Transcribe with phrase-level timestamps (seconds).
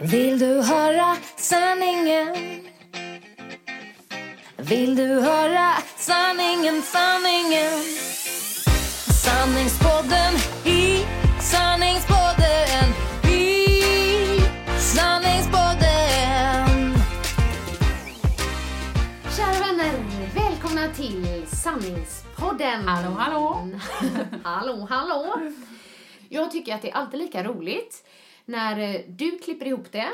[0.00, 2.36] Vill du höra sanningen?
[4.56, 7.72] Vill du höra sanningen, sanningen?
[9.24, 11.04] Sanningspodden i
[11.40, 12.88] sanningspodden
[13.30, 13.72] i
[14.78, 16.94] sanningspodden.
[19.36, 19.92] Kära vänner,
[20.34, 22.88] välkomna till Sanningspodden.
[22.88, 23.68] Hallå, hallå.
[24.44, 25.50] hallå, hallå.
[26.28, 28.04] Jag tycker att det är alltid lika roligt
[28.46, 30.08] när eh, du klipper ihop det,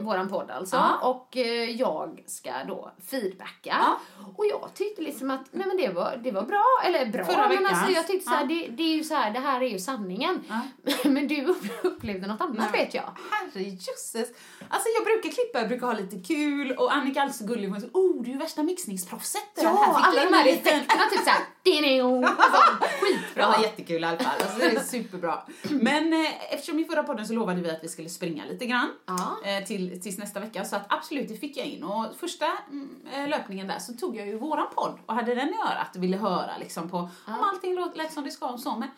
[0.00, 0.88] våran podd alltså, Mm.
[1.02, 1.08] Ja.
[1.08, 3.50] och eh, jag ska då feedbacka.
[3.64, 4.00] Ja.
[4.36, 7.48] Och jag tyckte liksom att, nej men det var, det var bra, eller bra, Förra
[7.48, 8.46] men alltså jag tyckte så här, Ja.
[8.48, 10.44] det, det är ju så här, det här är ju sanningen.
[10.48, 10.60] Ja.
[11.10, 13.10] Men du upplevde något annat vet jag.
[13.30, 14.28] Herrejösses.
[14.68, 17.68] Alltså jag brukar klippa, jag brukar ha lite kul och Annika är alltid så gullig.
[17.68, 19.42] Hon säger, oh du är värsta mixningsproffset.
[19.56, 21.40] Ja, Här alla de här effekterna, typ såhär,
[23.00, 23.44] skitbra.
[23.44, 24.34] Har jättekul i alla fall.
[24.42, 25.42] Alltså, det är superbra.
[25.70, 28.88] Men eh, eftersom i förra podden så lovade vi att vi skulle springa lite grann
[29.06, 29.36] Ja.
[29.44, 30.64] eh, till, tills nästa vecka.
[30.64, 31.84] Så att absolut, det fick jag in.
[31.84, 35.48] Och första mm, eh, löpningen där så tog jag ju våran podd och hade den
[35.48, 37.10] i örat och ville höra liksom på om
[37.52, 38.76] allting lät som det ska och så.
[38.76, 38.88] Men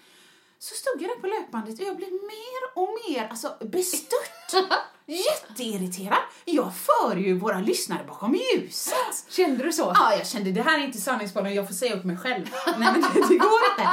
[0.63, 4.53] så stod jag där på löpbandet och jag blev mer och mer alltså, bestört.
[5.07, 6.19] Jätteirriterad.
[6.45, 9.27] Jag för ju våra lyssnare bakom ljuset.
[9.29, 9.93] Kände du så?
[9.95, 12.45] Ja, jag kände det här är inte sanningspodden, jag får säga upp mig själv.
[12.67, 13.91] Nej men det, det går inte.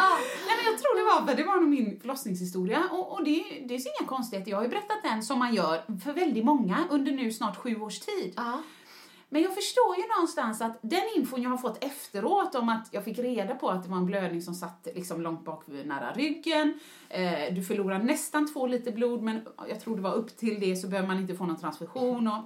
[0.47, 3.75] Nej men jag tror det var, det var nog min förlossningshistoria och, och det, det
[3.75, 4.51] är inga konstigheter.
[4.51, 7.81] Jag har ju berättat den som man gör för väldigt många under nu snart sju
[7.81, 8.33] års tid.
[8.35, 8.61] Ja.
[9.29, 13.03] Men jag förstår ju någonstans att den infon jag har fått efteråt om att jag
[13.03, 16.13] fick reda på att det var en blödning som satt liksom långt bak vid nära
[16.13, 16.79] ryggen.
[17.09, 20.75] Eh, du förlorar nästan två liter blod men jag tror det var upp till det
[20.75, 22.27] så behöver man inte få någon transfusion.
[22.27, 22.43] Och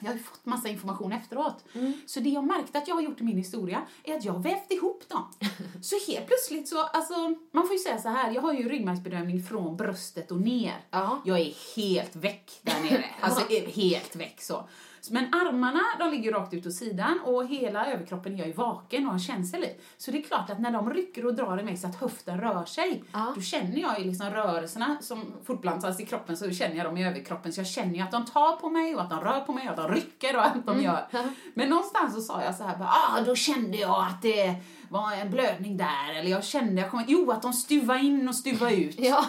[0.00, 1.64] jag har ju fått massa information efteråt.
[2.06, 4.40] Så det jag märkte att jag har gjort i min historia är att jag har
[4.40, 5.24] vävt ihop dem.
[5.82, 7.14] Så helt plötsligt så, alltså,
[7.52, 10.74] man får ju säga så här, jag har ju ryggmärgsbedömning från bröstet och ner.
[10.90, 11.22] Ja.
[11.24, 13.04] Jag är helt väck där nere.
[13.20, 14.68] Alltså helt väck så.
[15.10, 19.06] Men armarna, de ligger rakt ut åt sidan och hela överkroppen är jag ju vaken
[19.06, 19.76] och har känsel i.
[19.96, 22.40] Så det är klart att när de rycker och drar i mig så att höften
[22.40, 23.32] rör sig, Ja.
[23.34, 27.06] då känner jag ju liksom rörelserna som fortplantas i kroppen så känner jag dem i
[27.06, 27.52] överkroppen.
[27.52, 29.64] Så jag känner ju att de tar på mig och att de rör på mig
[29.70, 31.06] och att de rycker och att de gör.
[31.54, 34.54] Men någonstans så sa jag så här, bara, ah, då kände jag att det
[34.92, 36.14] var en blödning där.
[36.14, 38.94] Eller jag kände, jag kom, jo att de stuva in och stuva ut.
[38.98, 39.24] Ja.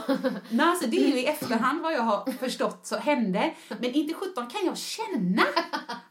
[0.50, 3.54] Nej, alltså det är ju i efterhand vad jag har förstått så hände.
[3.68, 5.42] Men inte sjutton kan jag känna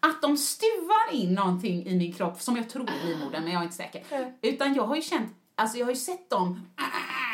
[0.01, 3.61] att de stuvar in någonting i min kropp som jag tror är livmodern, men jag
[3.61, 4.05] är inte säker.
[4.43, 6.69] Utan jag har ju känt, alltså jag har ju sett dem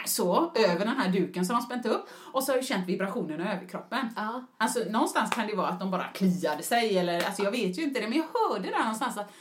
[0.06, 3.41] så över den här duken som de spänt upp och så har jag känt vibrationen
[3.41, 4.09] i överkroppen.
[4.17, 4.47] Ja.
[4.59, 7.83] Alltså någonstans kan det vara att de bara kliade sig eller, alltså jag vet ju
[7.83, 9.33] inte det, men jag hörde där någonstans att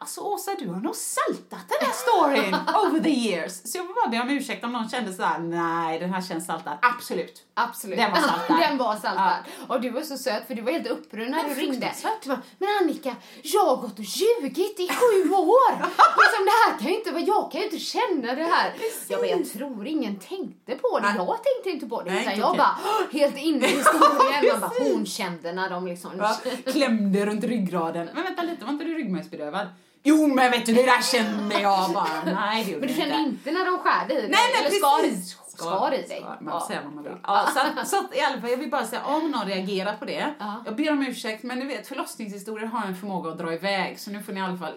[0.00, 2.54] Alltså Åsa, du har nog saltat den här storyn
[2.86, 3.52] over the years.
[3.64, 6.22] Så jag vill bara be om ursäkt om någon kände så här: nej den här
[6.22, 6.78] känns saltad.
[6.82, 7.42] Absolut.
[7.54, 7.98] Absolut.
[7.98, 8.58] Den var saltad.
[8.60, 9.38] Den var saltad.
[9.68, 11.92] Och du var så söt för du var helt upprörd när du ringde.
[12.22, 15.72] Du bara, men Annika, jag har gått och ljugit i sju år.
[16.22, 18.74] liksom, det här kan ju inte vara, jag kan ju inte känna det här.
[19.08, 21.06] Jag bara, jag tror ingen tänkte på det.
[21.06, 21.16] Nej.
[21.16, 22.10] Jag tänkte inte på det.
[22.10, 22.58] Nej, utan inte jag okej.
[22.58, 24.42] bara, helt inne i historien.
[24.42, 24.92] Ja, Man bara, precis.
[24.92, 26.10] hon kände när de liksom...
[26.18, 26.36] Ja,
[26.72, 28.08] klämde runt ryggraden.
[28.14, 29.66] Men vänta lite, var inte du ryggmärgsbedövad?
[30.08, 32.22] Jo men vet du, det där kände jag bara.
[32.24, 34.30] Nej det gjorde Men du kände inte när de skärde i dig?
[34.30, 35.36] Nej, nej, Eller skar, precis.
[35.48, 36.20] skar i dig?
[36.20, 36.60] Skar, man Ja.
[36.60, 37.12] får säga vad man vill.
[37.22, 39.96] Ja, så, att, så att, i alla fall, jag vill bara säga om någon reagerar
[39.96, 40.34] på det.
[40.38, 40.62] Ja.
[40.64, 44.10] Jag ber om ursäkt, men ni vet förlossningshistorier har en förmåga att dra iväg, så
[44.10, 44.72] nu får ni i alla fall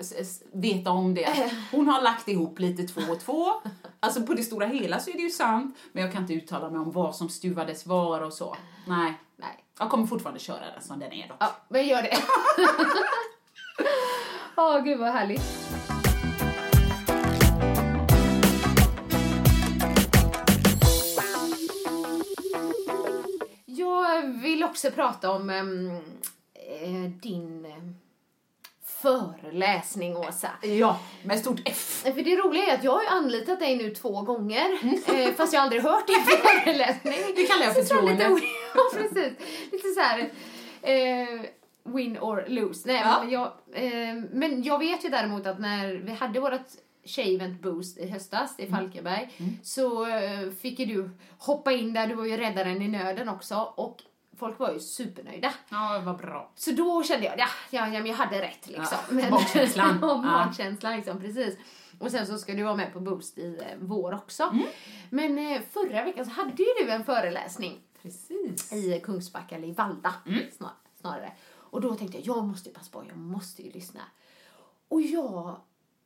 [0.54, 1.52] veta om det.
[1.72, 3.46] Hon har lagt ihop lite två och två.
[4.00, 6.70] Alltså på det stora hela så är det ju sant, men jag kan inte uttala
[6.70, 8.56] mig om vad som stuvades var och så.
[8.86, 9.14] Nej.
[9.38, 9.64] Nej.
[9.80, 11.38] Jag kommer fortfarande köra den som den är dock.
[11.40, 12.18] Ja, men gör det.
[14.56, 15.42] Åh, gud vad härligt.
[24.42, 25.90] vill också prata om ehm,
[26.54, 27.72] eh, din eh,
[28.86, 30.50] föreläsning, Åsa.
[30.62, 32.02] Ja, med stort F.
[32.04, 35.54] För det roliga är att jag har ju anlitat dig nu två gånger, eh, fast
[35.54, 37.14] jag aldrig hört din föreläsning.
[37.36, 38.30] Det kallar jag så förtroende.
[38.30, 38.46] Lite,
[38.76, 39.34] ja, precis.
[39.72, 40.20] Lite så här,
[40.82, 41.42] eh,
[41.84, 42.88] win or lose.
[42.88, 43.20] Nej, Ja.
[43.22, 46.52] men, jag, eh, men jag vet ju däremot att när vi hade vårt
[47.06, 48.70] Tjejevent Boost i höstas Mm.
[48.70, 49.30] i Falkenberg
[49.64, 53.74] så eh, fick ju du hoppa in där, du var ju räddaren i nöden också
[53.76, 53.98] och
[54.38, 55.54] folk var ju supernöjda.
[55.70, 56.52] Ja, vad bra.
[56.56, 58.98] Så då kände jag, ja, ja, ja men jag hade rätt liksom.
[59.20, 59.98] Ja, magkänslan.
[60.02, 60.16] ja, Ja.
[60.22, 61.58] magkänslan liksom, precis.
[62.00, 64.44] Och sen så ska du vara med på Boost i eh, vår också.
[64.44, 64.66] Mm.
[65.10, 68.74] Men eh, förra veckan så hade ju du en föreläsning Precis.
[68.74, 70.40] i Kungsbacka, eller i Valda Mm.
[70.58, 71.32] snar, snarare.
[71.72, 74.02] Och då tänkte jag, jag måste passa på, jag måste ju lyssna.
[74.88, 75.56] Och jag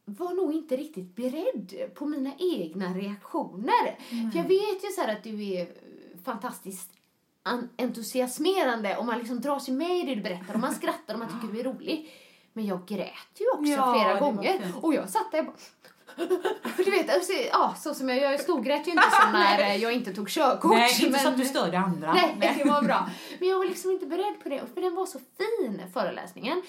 [0.05, 3.97] var nog inte riktigt beredd på mina egna reaktioner.
[4.31, 5.67] För jag vet ju så att du är
[6.23, 6.89] fantastiskt
[7.43, 11.13] an- entusiasmerande och man liksom dras ju med i det du berättar och man skrattar
[11.13, 12.11] och man tycker du är rolig.
[12.53, 13.09] Men jag grät
[13.39, 15.55] ju också Ja, flera gånger och jag satt där och bara
[16.77, 20.13] du vet, alltså, ja, så som jag, jag storgrät ju inte som när jag inte
[20.13, 20.71] tog körkort.
[20.71, 22.13] Nej, inte så men- att du störde andra.
[22.13, 23.09] Nej, det var bra.
[23.39, 26.61] Men jag var liksom inte beredd på det, för den var så fin, föreläsningen.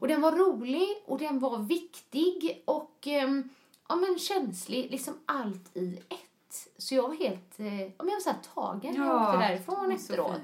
[0.00, 3.48] Och den var rolig och den var viktig och ehm,
[3.88, 6.68] ja, men känslig, liksom allt i ett.
[6.78, 9.34] Så jag var helt, eh, ja, men jag var så här tagen när jag Ja,
[9.34, 10.40] åkte därifrån så efteråt.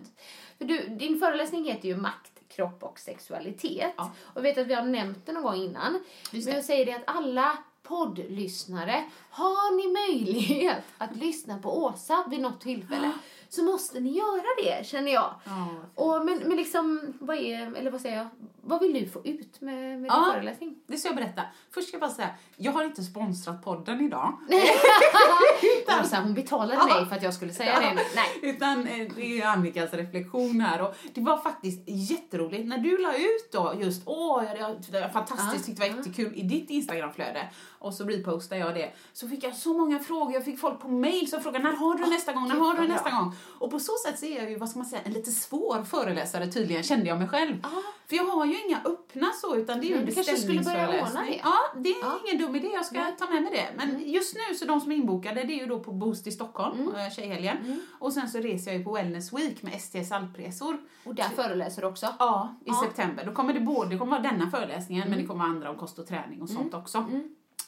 [0.58, 3.92] För du, din föreläsning heter ju Makt, kropp och sexualitet.
[3.96, 4.10] Ja.
[4.34, 6.04] Och vet att vi har nämnt det någon gång innan.
[6.30, 7.58] Just Men jag säger det att alla
[7.90, 13.06] poddlyssnare, har ni möjlighet att lyssna på Åsa vid något tillfälle?
[13.06, 15.35] Ah, så måste ni göra det, känner jag.
[15.44, 15.69] Ja.
[15.94, 18.26] Och, men, men liksom, vad är, eller vad säger jag,
[18.62, 20.31] vad vill du få ut med, med din Ja.
[20.32, 20.75] föreläsning?
[20.87, 21.43] Det ska jag berätta.
[21.75, 24.38] Först ska jag bara säga, jag har inte sponsrat podden idag.
[26.02, 27.94] Åsa, hon betalade mig för att jag skulle säga det.
[27.94, 28.38] Nej.
[28.43, 30.82] Utan eh, det är Annikas reflektion här.
[30.82, 35.00] Och det var faktiskt jätteroligt när du la ut då just åh, det var- det
[35.00, 37.49] var fantastiskt, tyckte det var jättekul i ditt Instagramflöde.
[37.79, 38.93] Och så repostade jag det.
[39.12, 40.35] Så fick jag så många frågor.
[40.35, 42.88] Jag fick folk på mail som frågade när har du nästa gång, när har du
[42.88, 43.35] nästa gång?
[43.58, 45.82] Och på så sätt så är jag ju, vad ska man säga, en lite svår
[45.84, 47.62] föreläsare tydligen, kände jag mig själv.
[48.08, 50.60] För jag har ju inga öppna så, utan det är ju en du kanske skulle
[50.60, 51.40] börja ordna det.
[51.44, 52.19] Ja, det är Ja.
[52.26, 52.69] ingen dum idé.
[52.75, 53.14] Jag ska Nej.
[53.19, 53.69] ta med mig det.
[53.76, 56.31] Men just nu, så de som är inbokade, det är ju då på Boost i
[56.32, 56.94] Stockholm, Mm.
[56.94, 57.10] mm.
[57.10, 57.81] tjejhelgen.
[57.98, 60.76] Och sen så reser jag ju på Wellness Week med STS alpresor.
[61.04, 62.06] Och där föreläser du också?
[62.19, 62.69] Ja, i.
[62.70, 62.81] Mm.
[62.82, 63.25] september.
[63.26, 65.76] Då kommer det både, det kommer vara denna föreläsningen, men det kommer vara andra om
[65.76, 67.04] kost och träning och sånt också.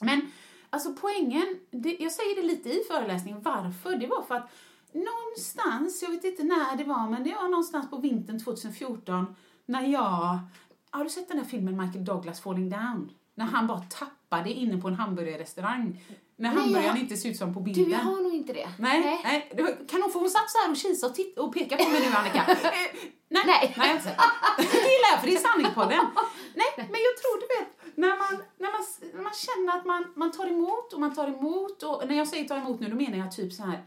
[0.00, 0.30] Men
[0.70, 3.96] alltså poängen, det, jag säger det lite i föreläsningen, varför?
[3.96, 4.50] Det var för att
[4.92, 9.34] någonstans, jag vet inte när det var, men det var någonstans på vintern 2014
[9.66, 10.38] när jag,
[10.90, 13.12] har du sett den där filmen Michael Douglas Falling Down?
[13.34, 16.04] När han bara tappade inne på en hamburgerrestaurang.
[16.36, 17.84] När Nej, hamburgaren jag- inte ser ut som på bilden.
[17.84, 18.68] Du, jag har nog inte det.
[18.78, 19.52] Nej, nej.
[19.62, 21.88] var- Kan hon få hon satt så här och kisa och, titta och peka på
[21.90, 22.44] mig nu Annika?
[22.48, 22.98] Eh,
[23.28, 23.74] nej, Nej.
[23.78, 24.16] nej, sett
[24.58, 24.62] det.
[24.62, 26.04] Gillar jag för det är sanningpodden.
[26.54, 28.82] Nej, men jag tror du vet, när man, när man,
[29.14, 32.28] när man känner att man, man tar emot och man tar emot och när jag
[32.28, 33.82] säger ta emot nu då menar jag typ så här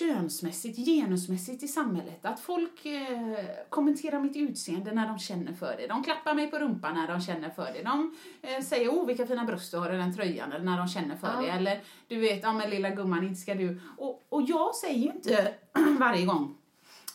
[0.00, 2.24] könsmässigt, genusmässigt i samhället.
[2.24, 5.86] Att folk eh, kommenterar mitt utseende när de känner för det.
[5.86, 7.82] De klappar mig på rumpan när de känner för det.
[7.82, 10.88] De eh, säger oh vilka fina bröst du har i den tröjan eller när de
[10.88, 11.40] känner för Ja.
[11.42, 11.48] det.
[11.50, 13.80] Eller du vet, ja men lilla gumman, inte ska du.
[13.98, 15.54] Och, och jag säger ju inte
[15.98, 16.56] varje gång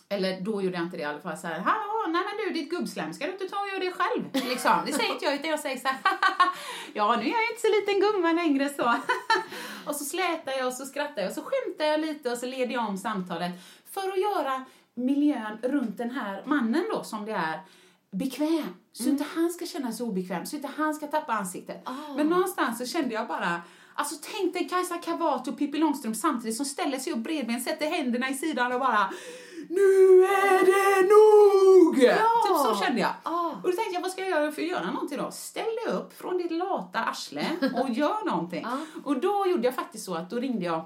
[0.10, 2.60] eller då gjorde jag inte det i alla fall så här, hallå, nej men du
[2.60, 4.24] ditt gubbslem, ska du inte ta och göra det själv?
[4.50, 4.72] Liksom.
[4.86, 5.98] Det säger inte jag utan jag säger så här,
[6.94, 8.96] ja nu är jag inte så liten gumma längre så.
[9.90, 12.46] och så slätar jag och så skrattar jag och så skämtar jag lite och så
[12.46, 13.52] leder jag om samtalet
[13.92, 17.60] för att göra miljön runt den här mannen då som det är
[18.12, 18.76] bekväm.
[18.92, 21.88] Så inte han ska känna sig obekväm, så inte han ska tappa ansiktet.
[22.16, 23.62] Men någonstans så kände jag bara
[23.98, 27.86] Alltså tänk dig Kajsa Kavat och Pippi Långstrump samtidigt som ställer sig upp bredbent, sätter
[27.86, 29.10] händerna i sidan och bara
[29.70, 31.96] Nu är det nog!
[31.96, 33.12] Typ så kände jag.
[33.24, 33.50] Ah.
[33.64, 35.32] Och då tänkte jag, vad ska jag göra för att göra någonting då?
[35.32, 37.46] Ställ dig upp från ditt lata arsle
[37.82, 38.66] och gör någonting.
[38.66, 38.78] Ah.
[39.04, 40.86] Och då gjorde jag faktiskt så att då ringde jag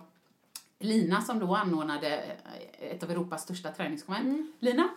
[0.80, 2.24] Lina som då anordnade
[2.80, 4.56] ett av Europas största träningskonvent.
[4.60, 4.90] Lina,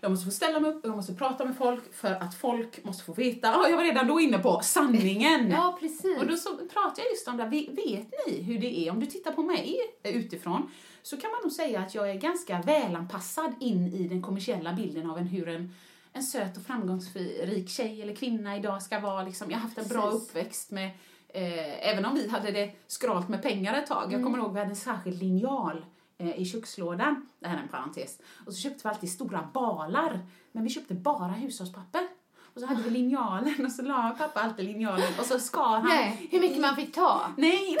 [0.00, 2.84] jag måste få ställa mig upp och jag måste prata med folk för att folk
[2.84, 3.46] måste få veta.
[3.48, 5.50] Ja, jag var redan då inne på sanningen.
[5.56, 6.18] Ja, precis.
[6.18, 7.44] Och då så pratade jag just om det.
[7.44, 8.90] Vet ni hur det är?
[8.90, 10.70] Om du tittar på mig utifrån
[11.02, 15.10] så kan man nog säga att jag är ganska välanpassad in i den kommersiella bilden
[15.10, 15.74] av en, hur en,
[16.12, 19.22] en söt och framgångsrik tjej eller kvinna idag ska vara.
[19.22, 20.28] Liksom, jag har haft en bra Precis.
[20.28, 20.90] uppväxt med
[21.34, 24.12] Eh, även om vi hade det skralt med pengar ett tag.
[24.12, 25.84] Jag kommer ihåg vi hade en särskild linjal
[26.18, 27.28] eh, i kökslådan.
[27.40, 28.18] Det här är en parentes.
[28.46, 30.20] Och så köpte vi alltid stora balar.
[30.52, 32.08] Men vi köpte bara hushållspapper.
[32.54, 35.88] Och så hade vi linjalen och så la pappa alltid linjalen och så skar han.
[35.88, 37.32] Nej, hur mycket man fick ta?
[37.36, 37.76] Nej,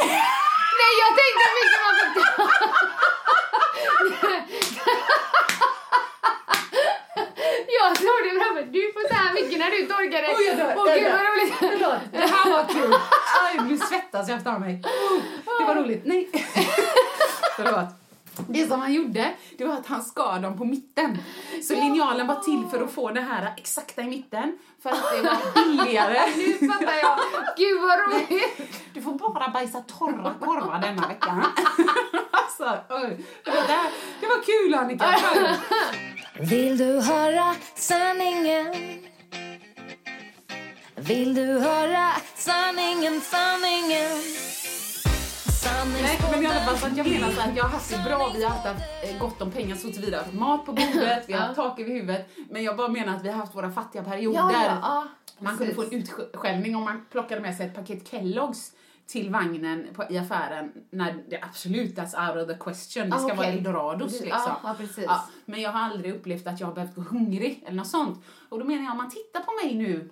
[0.80, 2.68] Nej, jag tänkte hur mycket man fick ta!
[9.94, 10.36] orkar det.
[10.38, 12.12] Oj, jag dör, Åh jag gud vad roligt.
[12.12, 12.94] Det här var kul.
[13.44, 14.82] Aj, nu svettas jag efter mig.
[14.84, 16.02] Oh, det var roligt.
[16.04, 16.28] Nej.
[17.56, 17.88] Förlåt.
[18.48, 21.18] Det som han gjorde, det var att han skar dem på mitten.
[21.62, 24.58] Så linjalen var till för att få det här exakta i mitten.
[24.82, 26.20] För att det var billigare.
[26.36, 27.18] Nu fattar jag.
[27.56, 28.60] Gud vad roligt.
[28.94, 31.44] Du får bara bajsa torra korvar denna veckan.
[32.60, 33.26] Alltså, oj.
[33.44, 33.90] det, var där.
[34.20, 35.16] det var kul Annika.
[36.40, 38.74] Vill du höra sanningen?
[40.96, 44.42] Vill du höra sanningen, sanningen?
[46.02, 48.02] Nej, men i alla fall, så att jag menar så att jag har haft det
[48.04, 50.10] bra, vi har haft eh, gott om pengar så tillvida.
[50.10, 52.28] Vi har haft mat på bordet, vi har haft tak över huvudet.
[52.50, 54.38] Men jag bara menar att vi har haft våra fattiga perioder.
[54.38, 55.04] Ja, ja, ja.
[55.38, 58.72] Man kunde få en utskällning om man plockade med sig ett paket Kelloggs
[59.06, 63.10] till vagnen på, i affären när det absolut that's out of the question.
[63.10, 64.52] Det Ah, ska vara eldorados Ja, liksom.
[64.62, 65.06] ja, precis.
[65.44, 68.24] men jag har aldrig upplevt att jag har behövt gå hungrig eller något sånt.
[68.48, 70.10] Och då menar jag, om man tittar på mig nu,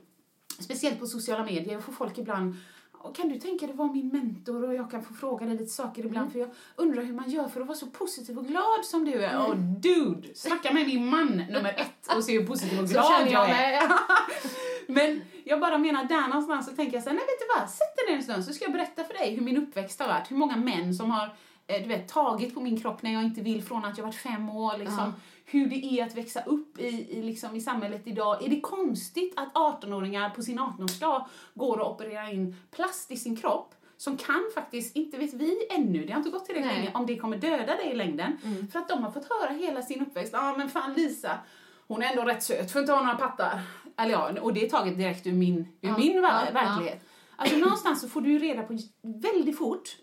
[0.61, 2.55] speciellt på sociala medier, och får folk ibland
[3.03, 5.71] "Åh, kan du tänka dig vara min mentor och jag kan få fråga dig lite
[5.73, 6.33] saker ibland Mm.
[6.33, 9.13] för jag undrar hur man gör för att vara så positiv och glad som du
[9.25, 9.47] är.
[9.49, 13.31] Och dude, snacka med min man nummer ett och se hur positiv och glad jag
[13.31, 13.83] jag är.
[14.91, 17.71] Men jag bara menar, där någonstans så tänker jag så här, nej vet du vad,
[17.71, 20.09] sätt dig ner en stund så ska jag berätta för dig hur min uppväxt har
[20.09, 20.31] varit.
[20.31, 21.35] Hur många män som har
[21.67, 24.17] eh, du vet, tagit på min kropp när jag inte vill från att jag varit
[24.17, 24.79] fem år.
[24.79, 25.15] Liksom.
[25.45, 28.45] Hur det är att växa upp i, i, liksom, i samhället idag.
[28.45, 33.37] Är det konstigt att 18-åringar på sin 18-årsdag går och opererar in plast i sin
[33.37, 37.07] kropp som kan faktiskt, inte vet vi ännu, det har inte gått tillräckligt länge, om
[37.07, 38.39] det kommer döda dig i längden.
[38.73, 41.39] För att de har fått höra hela sin uppväxt, ja ah, men fan Lisa,
[41.91, 43.61] hon är ändå rätt söt för att inte ha några pattar.
[43.97, 47.05] Eller ja, och det är taget direkt ur min, ur min ver- ja, verklighet.
[47.37, 49.97] Alltså någonstans så får du reda på väldigt fort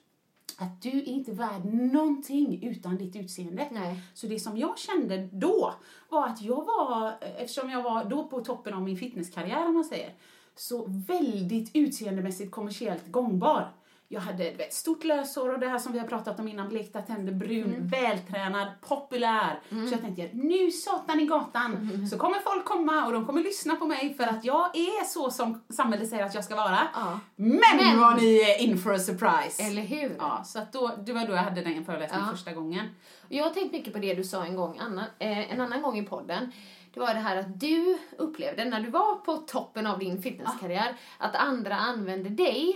[0.57, 3.67] att du är inte värd någonting utan ditt utseende.
[3.71, 4.01] Nej.
[4.13, 5.73] Så det som jag kände då
[6.09, 9.83] var att jag var, eftersom jag var då på toppen av min fitnesskarriär om man
[9.83, 10.13] säger,
[10.55, 13.71] så väldigt utseendemässigt kommersiellt gångbar.
[14.09, 16.69] Jag hade du vet, stort löshår och det här som vi har pratat om innan,
[16.69, 19.59] blekta tänder, brun, vältränad, populär.
[19.69, 23.75] Så jag tänkte, nu satan i gatan så kommer folk komma och de kommer lyssna
[23.75, 26.79] på mig för att jag är så som samhället säger att jag ska vara.
[26.93, 27.19] Ja.
[27.35, 29.63] Men, Men- var ni är in for a surprise!
[29.63, 30.15] Eller hur?
[30.19, 32.31] Ja, så att då, det var då jag hade den föreläsningen Ja.
[32.31, 32.85] första gången.
[33.29, 35.97] Jag har tänkt mycket på det du sa en gång, Anna, eh, en annan gång
[35.97, 36.51] i podden.
[36.93, 40.95] Det var det här att du upplevde, när du var på toppen av din fitnesskarriär,
[41.17, 42.73] att andra använde dig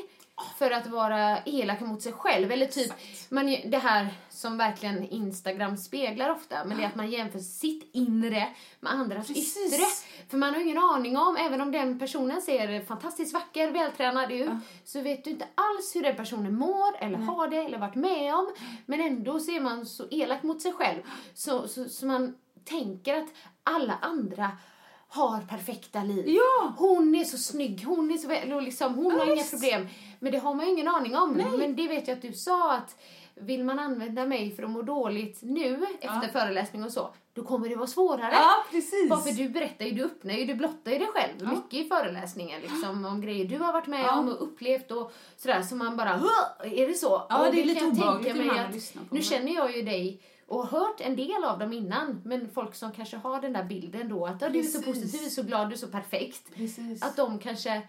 [0.58, 2.52] för att vara elaka mot sig själv.
[2.52, 2.94] Eller typ,
[3.30, 7.90] man, det här som verkligen Instagram speglar ofta, men det är att man jämför sitt
[7.94, 8.48] inre
[8.80, 9.74] med andras Precis.
[9.74, 9.86] yttre.
[10.30, 14.52] För man har ingen aning om, även om den personen ser fantastiskt vacker, vältränad ut,
[14.86, 18.36] så vet du inte alls hur den personen mår, eller har det, eller varit med
[18.36, 18.54] om.
[18.86, 21.02] Men ändå så är man så elak mot sig själv,
[21.34, 23.30] så, så, så man tänker att
[23.64, 24.52] alla andra
[25.14, 26.24] har perfekta liv.
[26.28, 26.74] Ja.
[26.78, 29.88] Hon är så snygg, hon är så väl, och liksom, hon har inga problem.
[30.20, 31.34] Men det har man ju ingen aning om.
[31.58, 32.96] Men det vet jag att du sa att
[33.36, 37.70] vill man använda mig för att må dåligt nu efter föreläsning och så, då kommer
[37.70, 38.32] det vara svårare.
[38.34, 39.10] Ja, precis.
[39.10, 41.90] Bara för du berättar ju, du öppnar ju, du blottar ju dig själv mycket i
[41.90, 44.20] föreläsningen liksom om grejer du har varit med Ja.
[44.20, 47.26] om och upplevt och sådär så man bara "Huh, är det så?
[47.30, 49.26] Ja, Och det är lite obehagligt tänka mig ibland att att- lyssna på Nu det.
[49.26, 53.18] känner jag ju dig och hört en del av dem innan men folk som kanske
[53.18, 55.78] har den där bilden då att "Ja, du är så positiv, så glad, du är
[55.78, 56.56] så perfekt.
[56.56, 57.04] Precis.
[57.04, 57.82] Att de kanske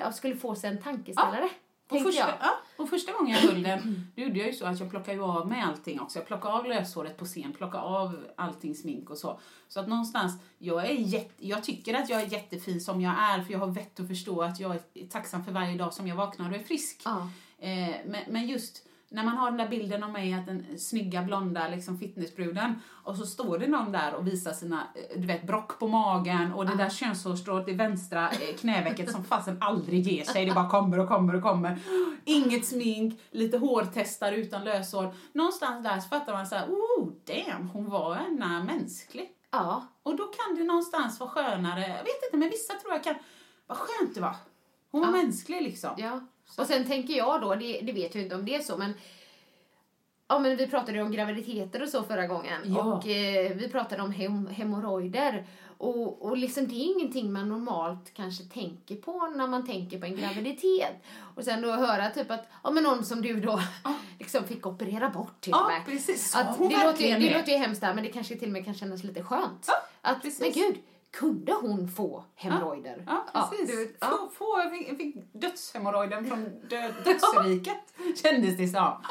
[0.00, 1.44] ja, skulle få sig en tankeställare.
[1.44, 2.36] Och tänkte första, jag.
[2.40, 5.16] ja, och första gången jag höll den, då gjorde jag ju så att jag plockade
[5.16, 6.18] ju av mig allting också.
[6.18, 9.40] Jag plockade av löshåret på scen, plockade av allting smink och så.
[9.68, 13.42] Så att någonstans, jag, är jätte, jag tycker att jag är jättefin som jag är
[13.42, 16.16] för jag har vett att förstå att jag är tacksam för varje dag som jag
[16.16, 17.02] vaknar och är frisk.
[17.04, 17.30] Ja.
[17.58, 21.22] Eh, men, men just när man har den där bilden av mig, att den snygga
[21.22, 22.74] blonda liksom fitnessbruden,
[23.04, 26.52] och så står det någon där och visar sina, eh, du vet, brock på magen
[26.52, 30.70] och det där könshårstrået i vänstra eh, knävecket som fasen aldrig ger sig, det bara
[30.70, 31.78] kommer och kommer och kommer.
[32.24, 35.14] Inget smink, lite hårtestar utan löshår.
[35.32, 39.28] Någonstans där så fattar man så här, oh damn, hon var ena mänsklig.
[39.50, 39.86] ja.
[40.02, 43.14] Och då kan det någonstans vara skönare, jag vet inte, men vissa tror jag kan,
[43.66, 44.36] vad skönt det var.
[44.90, 45.12] Hon var Ja.
[45.12, 45.90] mänsklig liksom.
[45.96, 46.20] Ja.
[46.56, 48.94] Och sen tänker jag då, det, det vet jag inte om det är så, men
[50.30, 52.60] Ja men vi pratade om graviditeter och så förra gången.
[52.64, 52.82] Ja.
[52.82, 55.46] Och eh, vi pratade om hem, hemorrojder.
[55.78, 60.06] Och, och liksom det är ingenting man normalt kanske tänker på när man tänker på
[60.06, 61.02] en graviditet.
[61.34, 63.60] Och sen då höra typ att, ja men någon som du då
[64.18, 65.86] liksom fick operera bort till och med.
[65.86, 66.36] precis.
[66.36, 68.64] Att det, låter, ju- det låter ju hemskt där men det kanske till och med
[68.64, 69.64] kan kännas lite skönt.
[69.68, 70.40] Ja, att, precis.
[70.40, 70.76] men gud,
[71.10, 73.04] kunde hon få hemorrojder?
[73.06, 73.70] Ja, precis.
[73.76, 74.06] du, ja.
[74.06, 79.02] Få, få, fick, fick dödshemorrojden från dö, dödsriket, kändes det som.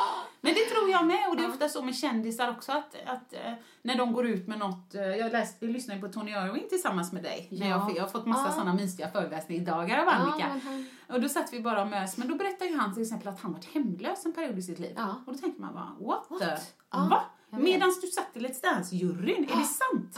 [0.41, 3.33] Men det tror jag med, och det är ofta så med kändisar också, att, att
[3.33, 6.67] eh, när de går ut med något, eh, jag, läste, jag lyssnade på Tony Irving
[6.69, 7.91] tillsammans med dig, när jag, Ja.
[7.95, 8.51] jag har fått massa Ja.
[8.51, 10.61] sådana mysiga föreläsningsdagar av Ja, Annika.
[11.09, 13.39] Och då satt vi bara och mös, men då berättade ju han till exempel att
[13.41, 14.93] han varit hemlös en period i sitt liv.
[14.97, 15.15] Ja.
[15.27, 16.39] Och då tänker man bara, what, What?
[16.39, 16.57] the?
[16.91, 17.21] Ja, Va?
[17.49, 20.15] Medan du satt i Let's Dance-juryn, är det sant?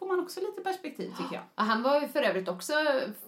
[0.00, 1.42] Får man också lite perspektiv tycker jag.
[1.56, 2.72] Ja, Han var ju för övrigt också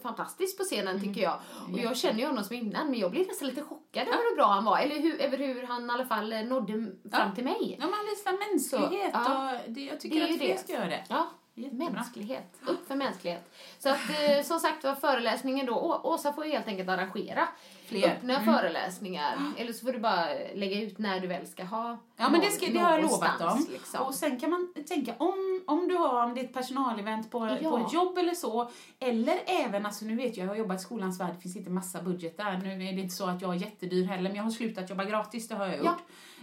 [0.03, 1.39] fantastisk på scenen tycker jag.
[1.73, 4.37] Och jag känner ju honom som innan men jag blev nästan lite chockad över hur
[4.37, 4.79] bra han var.
[4.79, 7.31] Eller hur, över hur han i alla fall eh, nådde fram Ja.
[7.35, 7.77] till mig.
[7.81, 9.53] Ja, man visar mänsklighet Så, ja.
[9.65, 11.05] och det, jag tycker Det att fler ska göra det.
[11.09, 11.91] Ja, Jättebra.
[11.91, 12.61] mänsklighet.
[12.67, 13.53] Upp för mänsklighet.
[13.79, 17.49] Så att eh, som sagt var föreläsningen då, Å- Åsa får ju helt enkelt arrangera
[17.87, 18.05] Fler.
[18.05, 18.17] Mm.
[18.17, 19.39] öppna föreläsningar.
[19.59, 22.51] Eller så får du bara lägga ut när du väl ska ha Ja, men det,
[22.51, 23.67] ska, det har jag lovat dem.
[23.73, 24.01] Liksom.
[24.07, 27.59] Och sen kan man tänka, om, om du har om det är ett personalevent på,
[27.63, 27.71] Ja.
[27.71, 30.83] på ett jobb eller så, eller även, alltså nu vet jag, jag har jobbat i
[30.83, 32.59] skolans värld, det finns inte massa budget där.
[32.59, 35.05] Nu är det inte så att jag är jättedyr heller, men jag har slutat jobba
[35.05, 35.85] gratis, det har jag gjort.
[35.87, 35.97] Ja.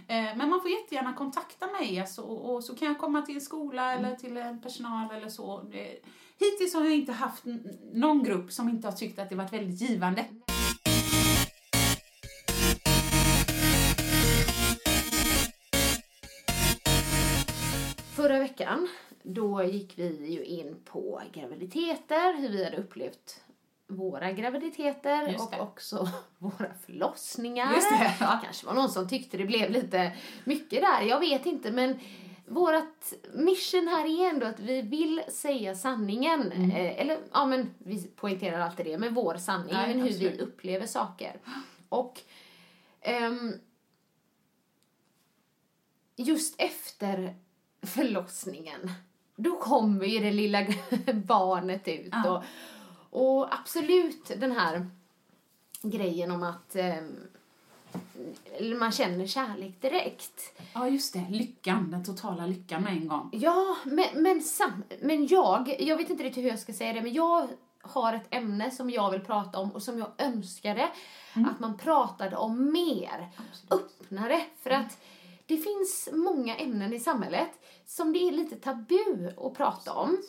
[0.08, 3.40] Eh, Men man får jättegärna kontakta mig alltså, och, så kan jag komma till en
[3.40, 4.04] skola Mm.
[4.04, 5.62] eller till en personal eller så.
[5.62, 5.98] Det-
[6.38, 7.44] Hittills har jag inte haft
[7.92, 10.24] någon grupp som inte har tyckt att det varit väldigt givande.
[18.16, 18.88] Förra veckan
[19.22, 23.40] då gick vi ju in på graviditeter, hur vi hade upplevt
[23.90, 27.74] våra graviditeter och också våra förlossningar.
[27.74, 28.40] Just det, ja.
[28.44, 30.12] kanske var någon som tyckte det blev lite
[30.44, 31.98] mycket där, jag vet inte men
[32.50, 36.52] vårt mission här är ändå att vi vill säga sanningen.
[36.52, 36.70] Mm.
[36.70, 40.34] Eh, eller ja men vi poängterar alltid det, men vår sanning, Nej, men hur absolut.
[40.34, 41.36] vi upplever saker.
[41.88, 42.20] Och
[43.00, 43.52] ehm,
[46.16, 47.34] just efter
[47.82, 48.90] förlossningen,
[49.36, 50.66] då kommer ju det lilla
[51.14, 52.08] barnet ut.
[52.12, 52.36] Ja.
[52.36, 52.44] Och,
[53.10, 54.86] och absolut den här
[55.82, 57.16] grejen om att ehm,
[58.78, 60.60] man känner kärlek direkt.
[60.74, 61.26] Ja, just det.
[61.30, 63.28] Lyckan, den totala lyckan med en gång.
[63.32, 67.02] Ja, men, men, sam, men jag, jag vet inte riktigt hur jag ska säga det,
[67.02, 67.48] men jag
[67.82, 70.88] har ett ämne som jag vill prata om och som jag önskade
[71.34, 73.28] att man pratade om mer.
[73.70, 74.40] Öppnare.
[74.62, 74.98] För att
[75.46, 77.50] det finns många ämnen i samhället
[77.90, 80.22] som det är lite tabu att prata om.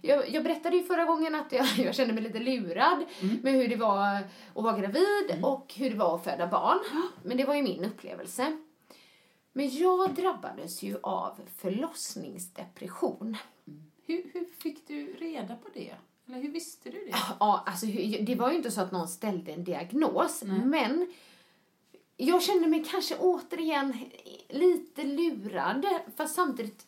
[0.00, 3.04] Jag, jag berättade ju förra gången att jag, jag kände mig lite lurad
[3.42, 4.16] med hur det var
[4.54, 6.78] att vara gravid och hur det var att föda barn.
[7.22, 8.58] Men det var ju min upplevelse.
[9.52, 13.36] Men jag drabbades ju av förlossningsdepression.
[14.06, 15.94] Hur, hur fick du reda på det?
[16.28, 17.14] Eller hur visste du det?
[17.40, 17.86] Ja, alltså
[18.20, 21.12] det var ju inte så att någon ställde en diagnos, men
[22.16, 23.98] jag kände mig kanske återigen
[24.48, 26.86] lite lurad, fast samtidigt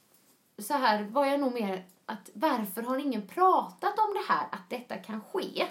[0.59, 4.71] så här var jag nog mer att varför har ingen pratat om det här, att
[4.71, 5.67] detta kan ske?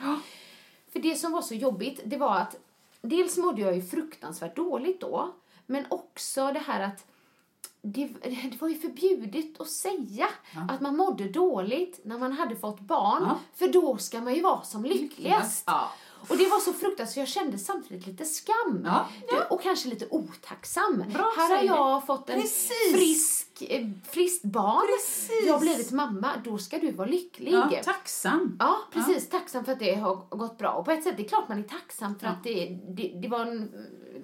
[0.93, 2.55] För det som var så jobbigt, det var att
[3.01, 5.31] dels mådde jag ju fruktansvärt dåligt då,
[5.65, 7.05] men också det här att
[7.81, 10.27] det, det var ju förbjudet att säga
[10.69, 13.39] att man mådde dåligt när man hade fått barn, Ja.
[13.53, 15.65] för då ska man ju vara som lyckligast.
[16.21, 16.25] Ja.
[16.29, 18.81] Och det var så fruktansvärt jag kände samtidigt lite skam.
[18.85, 21.03] Ja, Du, Och kanske lite otacksam.
[21.13, 22.93] Bra, Här har jag fått en Precis.
[22.95, 24.81] frisk, eh, friskt barn.
[24.97, 25.45] Precis.
[25.47, 27.53] Jag har blivit mamma, då ska du vara lycklig.
[27.53, 28.55] Ja, tacksam.
[28.59, 29.29] Ja, precis.
[29.29, 30.71] Tacksam för att det har gått bra.
[30.71, 33.27] Och på ett sätt, det är klart man är tacksam för att det, det, det
[33.27, 33.71] var en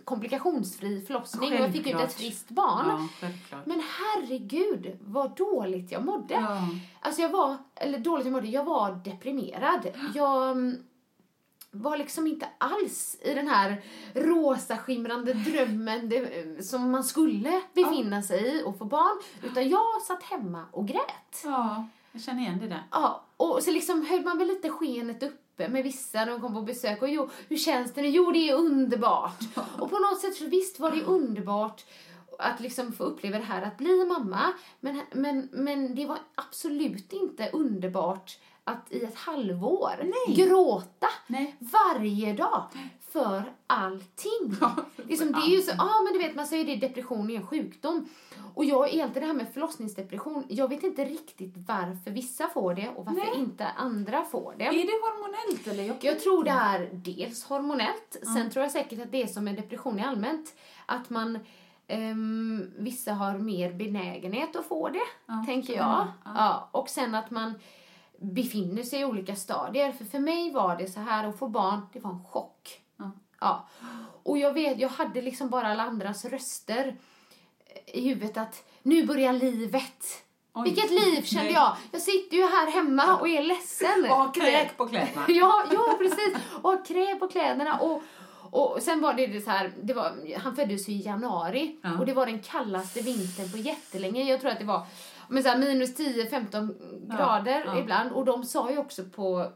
[0.06, 2.10] komplikationsfri förlossning och jag fick ut Självklart.
[2.10, 2.86] ett friskt barn.
[2.88, 3.66] Ja, självklart.
[3.66, 6.34] Men herregud vad dåligt jag mådde.
[6.34, 6.58] Ja.
[7.02, 9.88] Alltså jag var, eller dåligt jag mådde, jag var deprimerad.
[10.16, 10.78] Jag mm,
[11.72, 13.82] var liksom inte alls i den här
[14.14, 19.22] rosa skimrande drömmen det, som man skulle befinna sig i och få barn.
[19.44, 21.42] Utan jag satt hemma och grät.
[21.44, 22.84] ja, jag känner igen det där.
[22.92, 26.54] Ja, och så liksom höll man väl lite skenet uppe med vissa när de kom
[26.54, 27.02] på besök.
[27.02, 28.08] Och jo, hur känns det nu?
[28.08, 29.40] Jo, det är underbart.
[29.80, 31.86] Och på något sätt så visst var det underbart
[32.40, 34.54] att liksom få uppleva det här att bli mamma.
[34.80, 41.56] Men, men, men det var absolut inte underbart att i ett halvår gråta Nej.
[41.60, 42.64] varje dag
[43.12, 44.56] för allting.
[45.08, 47.48] liksom, det är ju så, ja men du vet man säger det depression är en
[47.48, 48.10] sjukdom.
[48.54, 52.90] Och jag alltid det här med förlossningsdepression, jag vet inte riktigt varför vissa får det
[52.96, 53.40] och varför Nej.
[53.40, 54.64] inte andra får det.
[54.64, 55.84] Är det hormonellt eller?
[55.84, 59.44] Jag, Jag tror det är dels hormonellt, sen tror jag säkert att det är som
[59.44, 61.40] med depression i allmänt, att man
[61.92, 65.86] ehm, vissa har mer benägenhet att få det, Ja, tänker jag.
[65.88, 66.36] menar jag.
[66.36, 66.70] Ja.
[66.72, 67.54] och sen att man
[68.18, 69.92] befinner sig i olika stadier.
[69.92, 72.82] För för mig var det så här, att få barn, det var en chock.
[72.98, 73.12] Ja.
[73.40, 73.68] Ja.
[74.24, 76.96] Och jag vet, jag hade liksom bara alla andras röster
[77.86, 80.06] i huvudet att nu börjar livet.
[80.54, 80.64] Oj.
[80.64, 81.54] Vilket liv kände Nej.
[81.54, 81.76] jag.
[81.92, 84.04] Jag sitter ju här hemma och är ledsen.
[84.10, 85.26] Och har kräk på kläderna.
[85.28, 86.36] Ja, ja precis.
[86.62, 87.80] Och har kräk på kläderna.
[87.80, 88.02] Och,
[88.52, 92.00] och sen var det, det så här, det var, han föddes ju i januari Ja.
[92.00, 94.24] och det var den kallaste vintern på jättelänge.
[94.24, 94.86] Jag tror att det var
[95.28, 96.76] men så här, minus 10-15
[97.10, 98.12] Ja, grader ibland.
[98.12, 99.52] Och de sa ju också på,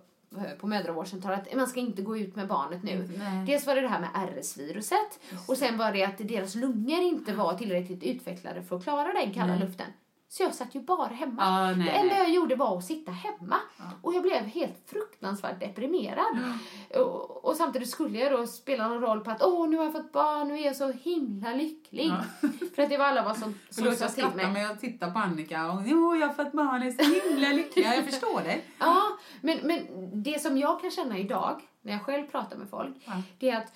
[0.60, 3.10] på mödravårdscentralen att man ska inte gå ut med barnet nu.
[3.18, 3.46] Nej.
[3.46, 7.34] Dels var det det här med RS-viruset och sen var det att deras lungor inte
[7.34, 9.60] var tillräckligt utvecklade för att klara den kalla Nej.
[9.60, 9.88] luften.
[10.38, 11.44] Så jag satt ju bara hemma.
[11.44, 13.56] Ja, nej, det enda jag gjorde var att sitta hemma.
[14.02, 16.54] Och jag blev helt fruktansvärt deprimerad.
[16.96, 19.94] Och, och samtidigt skulle jag då spela någon roll på att åh, nu har jag
[19.94, 22.14] fått barn, nu är jag så himla lycklig.
[22.76, 24.52] För att det var alla vad som, som Förlåt, sa jag till mig.
[24.52, 27.50] men jag tittar på Annika och jo, jag har fått barn, jag är så himla
[27.50, 27.86] lycklig.
[27.86, 28.62] Ja, jag förstår det.
[28.80, 29.02] Ja,
[29.42, 29.88] men, men
[30.24, 32.96] det som jag kan känna idag, när jag själv pratar med folk,
[33.40, 33.74] det är att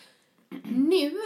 [0.64, 1.18] nu,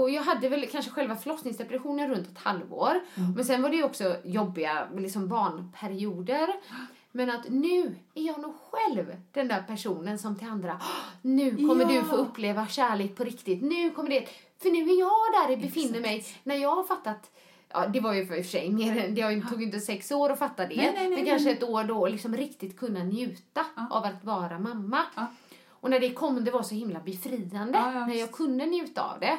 [0.00, 3.00] och jag hade väl kanske själva förlossningsdepressionen runt ett halvår,
[3.36, 6.48] men sen var det ju också jobbiga liksom barnperioder.
[7.12, 10.86] Men att nu är jag nog själv den där personen som till andra, "Åh,
[11.22, 12.00] nu kommer Ja.
[12.00, 14.28] du få uppleva kärlek på riktigt, nu kommer det,
[14.62, 15.10] för nu är jag
[15.48, 17.30] där jag befinner mig, när jag har fattat
[17.76, 20.66] Ja, det var ju för sig mer än, det tog inte sex år att fatta
[20.66, 20.76] det.
[20.76, 24.58] Nej, nej, nej, men kanske ett år då liksom riktigt kunna njuta av att vara
[24.58, 25.02] mamma.
[25.16, 25.26] Ja.
[25.68, 27.78] Och när det kom, det var så himla befriande.
[27.78, 29.38] Ja, ja, när jag kunde njuta av det.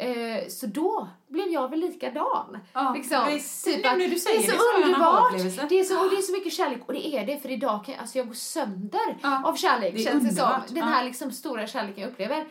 [0.00, 2.58] Eh, så då blev jag väl likadan.
[2.72, 3.64] Ja, liksom, visst.
[3.64, 5.32] typ Nu att när du säger det är det så så jag en underbart.
[5.68, 6.82] Det är så, och det är så mycket kärlek.
[6.86, 9.94] Och det är det, för idag kan alltså jag gå sönder Ja, av kärlek.
[9.96, 10.60] det känns det som.
[10.68, 12.46] Den här liksom stora kärleken jag upplever.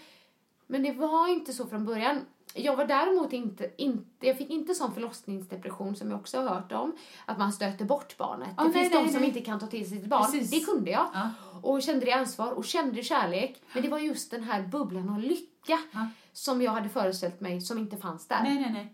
[0.68, 2.22] Men det var inte så från början.
[2.54, 6.72] Jag var däremot inte, inte, jag fick inte sån förlossningsdepression som jag också har hört
[6.72, 6.96] om.
[7.26, 8.48] Att man stöter bort barnet.
[8.58, 9.30] Ja, det nej, finns nej, de som nej.
[9.30, 10.32] inte kan ta till sig sitt barn.
[10.32, 10.52] Precis.
[10.52, 11.08] Det kunde jag.
[11.14, 11.30] Ja.
[11.62, 13.62] Och kände det ansvar och kände kärlek.
[13.74, 15.57] Men det var just den här bubblan av lycka
[15.92, 16.08] Ja.
[16.34, 18.44] som jag hade föreställt mig som inte fanns där.
[18.44, 18.94] Nej, nej, nej.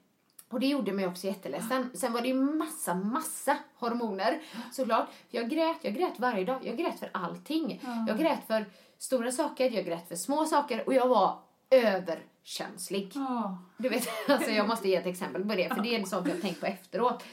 [0.49, 1.89] Och det gjorde mig också jätteledsen.
[1.93, 5.07] Sen var det ju massa, massa hormoner såklart.
[5.29, 6.59] Jag grät, jag grät varje dag.
[6.63, 7.81] Jag grät för allting.
[8.07, 8.65] Jag grät för
[8.97, 13.11] stora saker, jag grät för små saker och jag var överkänslig.
[13.15, 13.57] Ja.
[13.77, 16.41] Du vet, alltså jag måste ge ett exempel på det, för det är sånt jag
[16.41, 17.23] tänkt på efteråt.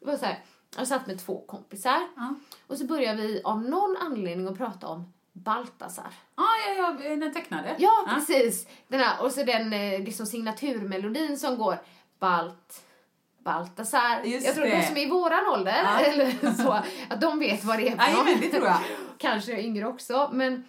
[0.00, 0.38] Det var så här,
[0.76, 2.34] jag satt med två kompisar Ja.
[2.66, 5.12] och så började vi av någon anledning att prata om
[5.44, 6.14] Baltasar.
[6.36, 7.76] Ja, ja, ja, den tecknade.
[7.78, 8.66] Ja, precis.
[8.88, 11.78] Den här, och så den eh, liksom signaturmelodin som går
[12.18, 12.82] Balt,
[13.38, 14.22] Baltasar.
[14.24, 14.76] Just jag tror det.
[14.76, 16.00] de som är i våran ålder, Ja.
[16.00, 16.72] eller så,
[17.10, 18.40] att de vet vad det är för någon.
[18.40, 18.78] det tror jag.
[19.18, 20.30] Kanske yngre också.
[20.32, 20.64] Men,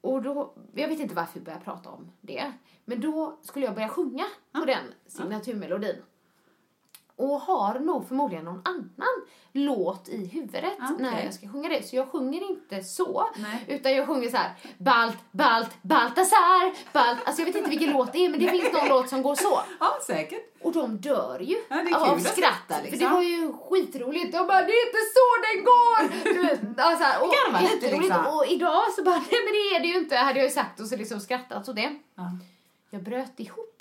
[0.00, 2.52] och då, jag vet inte varför vi började prata om det.
[2.84, 5.96] Men då skulle jag börja sjunga på den signaturmelodin.
[7.16, 9.14] Och har nog förmodligen någon annan
[9.52, 10.96] låt i huvudet Ah, okej.
[11.10, 11.82] när jag ska sjunga det.
[11.88, 13.28] Så jag sjunger inte så.
[13.36, 13.64] Nej.
[13.68, 14.52] Utan jag sjunger så här.
[14.78, 17.18] Balt, Balt, Baltasar, Balt.
[17.24, 19.34] Alltså jag vet inte vilken låt det är men det finns någon låt som går
[19.34, 19.60] så.
[19.80, 20.54] Ja, säkert.
[20.62, 22.82] Och de dör ju Ja, det av skratt.
[22.82, 22.90] liksom.
[22.90, 24.32] För det var ju skitroligt.
[24.32, 26.24] De bara, det är inte så den går!
[26.34, 28.02] Du vet, alltså, och, Garva lite, jätteroligt.
[28.04, 28.26] liksom.
[28.26, 30.80] Och idag så bara, nej men det är det ju inte, hade jag ju sagt
[30.80, 31.94] och så liksom skrattat åt det.
[32.14, 32.22] Ja.
[32.90, 33.73] Jag bröt ihop.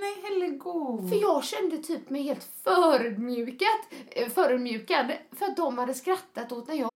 [0.00, 1.08] Nej, Hellegå.
[1.08, 3.78] För jag kände typ mig helt förödmjukad,
[4.10, 6.90] eh, förödmjukad för att de hade skrattat åt när jag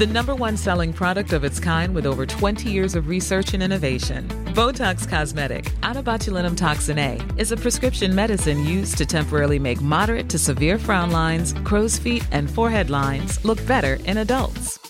[0.00, 3.62] The number one selling product of its kind with over 20 years of research and
[3.62, 10.30] innovation, Botox Cosmetic, botulinum toxin A, is a prescription medicine used to temporarily make moderate
[10.30, 14.89] to severe frown lines, crow's feet, and forehead lines look better in adults.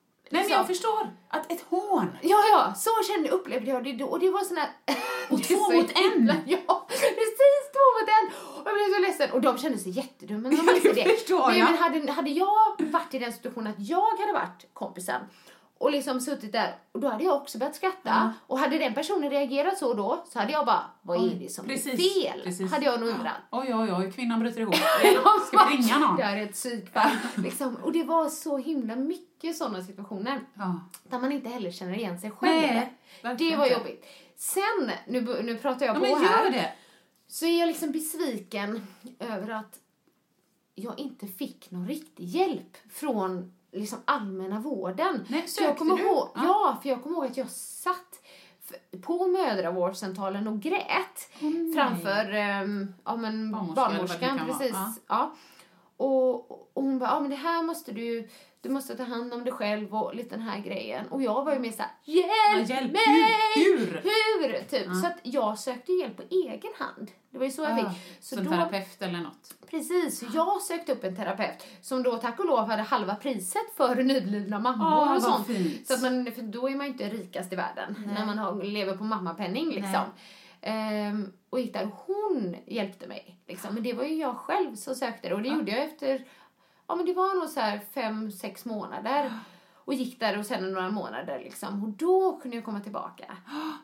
[0.31, 1.09] Nej, men jag förstår.
[1.29, 2.17] Att ett hån.
[2.21, 4.05] Ja, ja, så kände, upplevde jag det då.
[4.05, 4.69] Och det var sån här...
[5.29, 6.33] Och två mot en.
[6.45, 8.25] Ja, precis två mot en.
[8.61, 9.31] Och jag blev så ledsen.
[9.31, 11.09] Och de kände sig jättedumma när de Ja, det det.
[11.09, 11.71] förstår men, jag.
[11.71, 15.21] men hade, hade jag varit i den situationen att jag hade varit kompisen
[15.81, 17.99] och liksom suttit där och då hade jag också börjat skratta.
[18.03, 18.33] Ja.
[18.47, 21.69] Och hade den personen reagerat så då så hade jag bara, vad är det som
[21.69, 22.41] är fel?
[22.43, 22.71] precis.
[22.71, 23.33] Hade jag nog undrat.
[23.51, 24.75] Oj, oj, oj, kvinnan bryter ihop.
[25.47, 26.17] Ska vi ringa någon?
[26.17, 27.11] Det här är ett psykfall.
[27.35, 27.75] liksom.
[27.83, 30.41] Och det var så himla mycket sådana situationer.
[30.53, 30.79] Ja.
[31.03, 32.81] Där man inte heller känner igen sig själv.
[33.23, 34.05] Nej, det var jobbigt.
[34.35, 36.43] Sen, nu, nu pratar jag Ja, på men här.
[36.43, 36.73] gör det.
[37.27, 38.87] så är jag liksom besviken
[39.19, 39.79] över att
[40.75, 45.25] jag inte fick någon riktig hjälp från liksom allmänna vården.
[45.29, 46.03] Nej, sökte jag kommer du?
[46.03, 46.41] Ihåg, Ja.
[46.43, 46.77] ja.
[46.81, 48.19] för jag kommer ihåg att jag satt
[49.01, 51.73] på mödravårdscentralen och grät nej.
[51.73, 52.25] framför
[52.63, 54.39] um, ja, men barnmorskan.
[54.45, 54.71] Precis.
[54.73, 54.93] Ja.
[55.07, 55.35] Ja.
[55.97, 58.29] Och, och hon bara, ja men det här måste du,
[58.61, 61.07] du måste ta hand om dig själv och lite den här grejen.
[61.07, 63.01] Och jag var ju mer såhär, hjälp, Ja, hjälp, mig!
[63.55, 63.77] hur?
[63.87, 64.47] Hur?
[64.47, 64.59] Hur?
[64.69, 64.85] Typ.
[65.01, 67.11] Så att jag sökte hjälp på egen hand.
[67.31, 68.17] Det var ju så jag Ja, fick.
[68.23, 69.53] Så som då, terapeut eller något.
[69.69, 73.95] Precis, jag sökte upp en terapeut som då tack och lov hade halva priset för
[73.95, 75.47] nyblivna mammor Ah, och sånt.
[75.47, 75.87] fint.
[75.87, 78.63] Så att man, för då är man ju inte rikast i världen när man har,
[78.63, 80.01] lever på mammapenning liksom.
[80.61, 83.37] Ehm, och gick där hon hjälpte mig.
[83.47, 83.73] Liksom.
[83.73, 86.25] Men det var ju jag själv som sökte det och det gjorde jag efter,
[86.91, 89.39] ja men det var nog så här fem, sex månader.
[89.85, 91.83] Och gick där och sen några månader liksom.
[91.83, 93.37] Och då kunde jag komma tillbaka.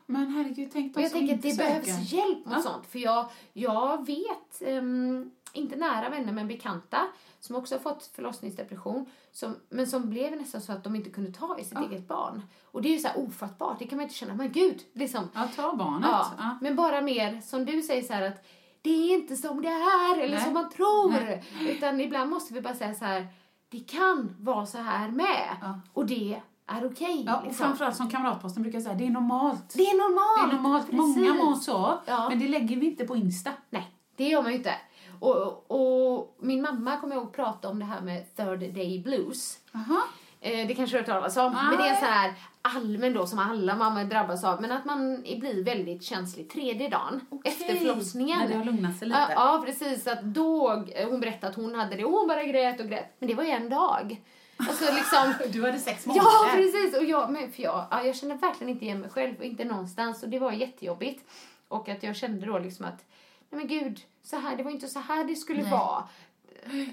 [0.05, 1.69] Men herregud, tänk de jag som tänker att inte det söker.
[1.81, 2.61] behövs hjälp mot Ja.
[2.61, 2.85] sånt.
[2.87, 6.97] För jag, jag vet, ehm, inte nära vänner men bekanta,
[7.39, 11.31] som också har fått förlossningsdepression, som, men som blev nästan så att de inte kunde
[11.31, 12.41] ta i sitt eget barn.
[12.71, 15.29] Och det är ju så ofattbart, det kan man inte känna, men gud, liksom.
[15.33, 16.09] Ja, ta barnet.
[16.11, 16.57] Ja, Ja.
[16.61, 18.45] Men bara mer, som du säger så här att
[18.87, 20.43] det är inte som det är eller Nej.
[20.43, 21.09] som man tror.
[21.11, 21.43] Nej.
[21.69, 23.27] Utan ibland måste vi bara säga så här,
[23.69, 25.57] det kan vara så här med.
[25.61, 25.79] Ja.
[25.93, 27.23] Och det är okej.
[27.27, 27.65] Ja, och liksom.
[27.67, 29.73] framförallt som kamratposten brukar säga, det är normalt.
[29.73, 30.51] Det är normalt.
[30.51, 30.85] Det är normalt.
[30.91, 31.17] Precis.
[31.17, 32.29] Många mår så, Ja.
[32.29, 33.51] men det lägger vi inte på Insta.
[33.69, 34.75] Nej, det gör man ju inte.
[35.19, 39.57] Och, och min mamma kommer ihåg prata om det här med third day blues.
[39.75, 40.01] Aha.
[40.41, 41.53] Eh, det kanske du har hört talas om.
[41.69, 42.33] Men det är så här
[42.75, 44.61] allmän då som alla mammor drabbas av.
[44.61, 48.39] Men att man blir väldigt känslig tredje dagen efter förlossningen.
[48.39, 49.19] När det har lugnat sig lite.
[49.19, 50.07] Ja, ja, precis.
[50.07, 53.15] Att då, eh, hon berättade att hon hade det och hon bara grät och grät.
[53.19, 54.21] Men det var ju en dag.
[54.57, 55.33] Alltså liksom...
[55.53, 56.29] Du hade sex månader.
[56.29, 56.97] Ja, precis.
[56.97, 60.23] Och jag, men för jag, ja, jag kände verkligen inte igen mig själv, inte någonstans.
[60.23, 61.23] Och det var jättejobbigt.
[61.67, 63.05] Och att jag kände då liksom att,
[63.49, 65.71] nej men gud, så här, det var inte så här det skulle Nej.
[65.71, 66.03] vara.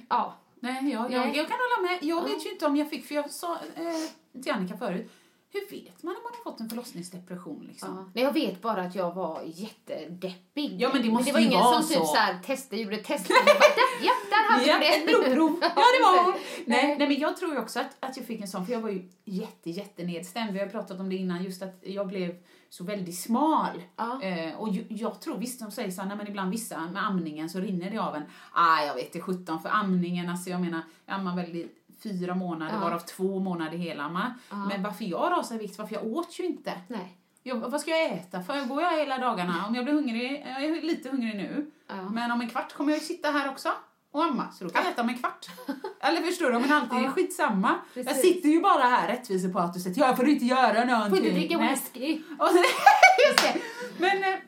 [0.09, 0.35] Ja.
[0.61, 1.99] Nej, jag, jag, jag kan hålla med.
[2.03, 5.13] Jag vet ju inte om jag fick, för jag sa eh, till Annika förut,
[5.55, 7.97] hur vet man när man har fått en förlossningsdepression liksom?
[7.97, 8.11] Ja.
[8.14, 10.77] Nej, jag vet bara att jag var jättedeppig.
[10.81, 12.14] Ja, men det måste det var ju ingen vara som typ så.
[12.14, 13.27] här, testade, gjorde ett test.
[13.31, 14.95] Och bara, där, ja, där hade Ja, du det.
[14.95, 15.59] ett blodprov.
[15.62, 16.35] Ja, det var hon.
[16.67, 17.09] Nej, Nej.
[17.09, 19.71] men jag tror också att, att jag fick en sån, för jag var ju jätte,
[19.71, 20.53] jätte nedstämd.
[20.53, 22.35] Vi har pratat om det innan, just att jag blev
[22.69, 23.83] så väldigt smal.
[23.97, 24.23] Ja.
[24.23, 27.07] Eh, och ju, jag tror, visst de säger så här, nej, men ibland vissa med
[27.07, 28.23] amningen så rinner det av en.
[28.53, 31.69] Ah, jag vet det 17 för amningen, alltså jag menar, jag ammar väl i
[32.05, 32.81] fyra månader, Ja.
[32.81, 34.35] varav två månader helammar.
[34.69, 36.73] Men varför jag rasar i vikt, varför jag åt ju inte.
[36.88, 37.19] Nej.
[37.43, 38.43] Jag, vad ska jag äta?
[38.43, 39.64] För går jag hela dagarna?
[39.69, 41.95] Om jag blir hungrig, jag är lite hungrig nu, Ja.
[42.11, 43.69] men om en kvart kommer jag ju sitta här också
[44.11, 45.47] och amma, så då kan jag äta om en kvart.
[46.01, 46.59] Eller förstår du?
[46.59, 47.11] Men alltid Ja.
[47.11, 47.75] skitsamma.
[47.95, 48.23] Jag Precis.
[48.23, 51.19] sitter ju bara här rättvise på att du säger jag får inte göra Får någonting.
[51.25, 51.69] inte dricka Nej.
[51.71, 52.07] whisky.
[53.29, 53.61] Just det.
[53.99, 54.38] Men, eh,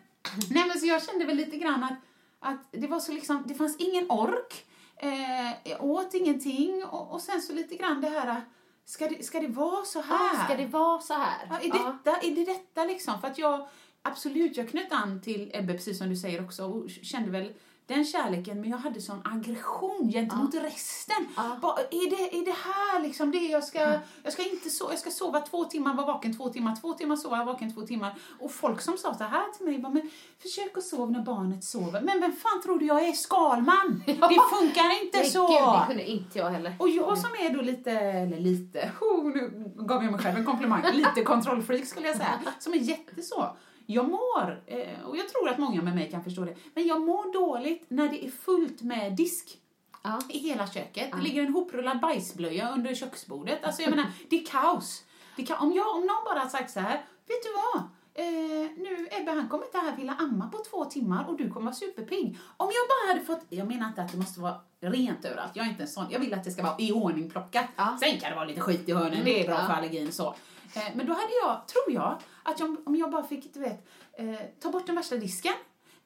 [0.51, 1.99] nej, men så jag kände väl lite grann att,
[2.40, 4.64] att det var så liksom, det fanns ingen ork.
[4.99, 8.41] Eh, åt ingenting och, och sen så lite grann det här,
[8.85, 10.35] ska det, ska det vara så här?
[10.35, 11.49] Ja, ska det vara så här?
[11.51, 13.21] Ja, är, detta, är det detta liksom?
[13.21, 13.69] För att jag,
[14.03, 17.53] absolut, jag knöt an till Ebbe, precis som du säger också, och kände väl
[17.87, 21.27] den kärleken, men jag hade sån aggression gentemot resten.
[21.37, 21.57] Ja.
[21.62, 24.99] Bara, är, det, är det här liksom det jag ska, jag ska inte so, jag
[24.99, 28.14] ska sova två timmar, vara vaken två timmar, två timmar sova, vaken två timmar.
[28.40, 30.11] Och folk som sa så här till mig, bara, men
[30.42, 32.01] försök att sova när barnet sover.
[32.01, 33.12] Men vem fan tror du jag är?
[33.12, 34.03] Skalman!
[34.07, 35.46] Det funkar inte Nej, så!
[35.46, 36.77] Gud, det kunde inte jag heller.
[36.79, 40.44] Och jag som är då lite, eller lite, oh, nu gav jag mig själv en
[40.44, 43.57] komplimang, lite kontrollfreak skulle jag säga, som är jätteså.
[43.87, 47.01] Jag mår, eh, och jag tror att många med mig kan förstå det, men jag
[47.01, 49.59] mår dåligt när det är fullt med disk
[50.03, 50.20] Ja.
[50.29, 51.12] i hela köket.
[51.12, 53.64] Det ligger en hoprullad bajsblöja under köksbordet.
[53.64, 55.05] Alltså jag menar, det är kaos.
[55.37, 56.94] Det kan, om, jag, om någon bara har sagt så här,
[57.27, 57.83] vet du vad?
[58.18, 61.66] Eh, nu Ebbe han kommer inte här vilja amma på två timmar och du kommer
[61.66, 62.38] vara superpigg.
[62.57, 65.66] Om jag bara hade fått, jag menar inte att det måste vara rent överallt, jag
[65.66, 67.66] är inte en sån, jag vill att det ska vara i ordning plockat.
[67.77, 67.99] Ja.
[68.01, 69.66] Sen kan det vara lite skit i hörnen, det är bra ja.
[69.66, 70.35] för allergin så.
[70.74, 73.87] Eh, men då hade jag, tror jag, att jag, om jag bara fick, du vet,
[74.18, 75.55] eh, ta bort den värsta disken,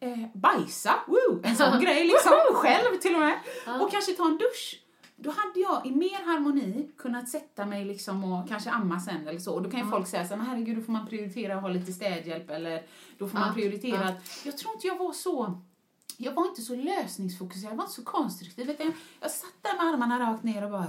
[0.00, 3.38] eh, bajsa, woo, en sån grej liksom, själv till och med,
[3.82, 4.82] och kanske ta en dusch.
[5.22, 9.38] Då hade jag i mer harmoni kunnat sätta mig liksom och kanske amma sen eller
[9.38, 9.54] så.
[9.54, 11.62] Och då kan ju folk säga så här, men herregud, då får man prioritera att
[11.62, 12.82] ha lite städhjälp eller
[13.18, 14.44] då får man Ja, prioritera att...
[14.44, 15.60] Jag tror inte jag var så...
[16.16, 18.74] Jag var inte så lösningsfokuserad, jag var inte så konstruktiv.
[18.78, 20.86] Jag, jag satt där med armarna rakt ner och bara...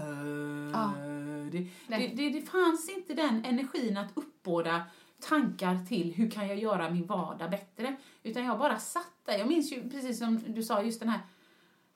[1.51, 4.81] Det, det, det, det fanns inte den energin att uppbåda
[5.21, 7.95] tankar till hur kan jag göra min vardag bättre.
[8.23, 9.37] Utan jag bara satt där.
[9.37, 11.19] Jag minns ju precis som du sa, just den här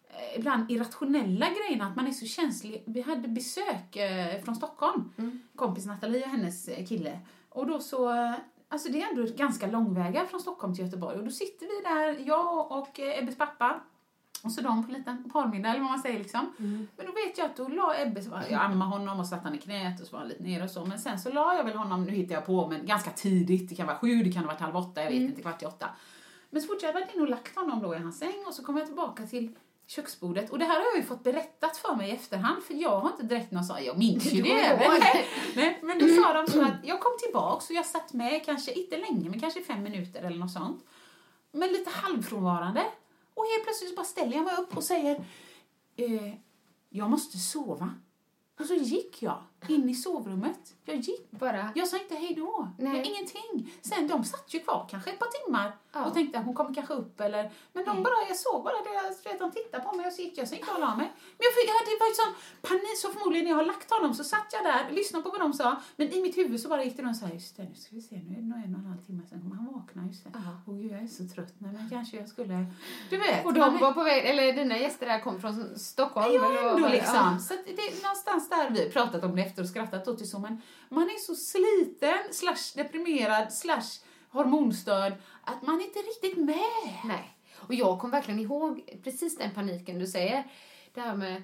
[0.10, 2.84] eh, ibland irrationella grejerna, att man är så känslig.
[2.86, 5.13] Vi hade besök eh, från Stockholm,
[5.56, 7.20] kompis Nathalie och hennes eh, kille.
[7.50, 8.10] Och då så,
[8.68, 11.18] alltså det är ändå ganska långväga från Stockholm till Göteborg.
[11.18, 13.82] Och då sitter vi där, jag och Ebbes pappa,
[14.45, 16.53] och så de på en liten parmiddag eller vad man säger liksom.
[16.97, 19.43] Men då vet jag att då la Ebbe, så var, jag ammade honom och satte
[19.43, 20.86] han i knät och så var han lite nere och så.
[20.86, 23.69] Men sen så la jag väl honom, nu hittar jag på, men ganska tidigt.
[23.69, 25.65] Det kan vara sju, det kan ha varit halv åtta, jag vet inte, kvart i
[25.65, 25.89] åtta.
[26.49, 28.86] Men så fort jag hade lagt honom då i hans säng och så kom jag
[28.86, 29.55] tillbaka till
[29.88, 30.49] köksbordet.
[30.49, 33.10] Och det här har jag ju fått berättat för mig i efterhand för jag har
[33.10, 34.79] inte direkt någon sån, jag minns ju det.
[35.55, 38.71] nej, men då sa de så att jag kom tillbaks och jag satt med, kanske
[38.71, 40.86] inte länge, men kanske fem minuter eller något sånt.
[41.51, 42.84] Men lite halvfrånvarande.
[43.36, 45.26] Och helt plötsligt så bara ställer jag mig upp och säger
[45.95, 46.34] eh,
[46.89, 47.95] jag måste sova.
[48.60, 50.73] Och så gick jag in i sovrummet.
[50.86, 51.32] Jag gick.
[51.32, 52.67] Bara, Jag sa inte hej då.
[52.78, 52.97] Nej.
[52.97, 53.73] Jag, ingenting.
[53.82, 56.06] Sen de satt ju kvar kanske ett par timmar Ja.
[56.06, 57.51] och tänkte att hon kommer kanske upp eller...
[57.73, 58.73] Men de bara, jag såg bara
[59.23, 61.12] vet, de tittade på mig och så gick jag, så gick jag och la mig.
[61.38, 62.34] Men jag, fick- det var ju sån
[62.69, 65.39] panik, så förmodligen när jag har lagt honom så satt jag där, lyssnade på vad
[65.39, 67.63] de sa, men i mitt huvud så bara gick det runt så här, just det,
[67.63, 69.56] nu ska vi se, nu är det nog en och en halv timme sen kommer
[69.56, 70.30] han vakna, just det.
[70.34, 70.39] Ja.
[70.67, 72.65] Åh gud, jag är så trött, nej men kanske jag skulle,
[73.10, 73.45] du vet.
[73.45, 76.34] och man de är- var på väg, eller dina gäster där kom från Stockholm?
[76.36, 76.93] Ja, ändå det?
[76.93, 77.39] liksom.
[77.39, 80.26] Så att det är någonstans där vi pratat om det efter och skrattat åt det
[80.26, 85.13] så, men man är så sliten, slash deprimerad, slash hormonstörd,
[85.44, 86.94] att man inte är riktigt med.
[87.06, 87.38] Nej.
[87.56, 90.44] Och jag kom verkligen ihåg precis den paniken du säger.
[90.94, 91.44] Det här med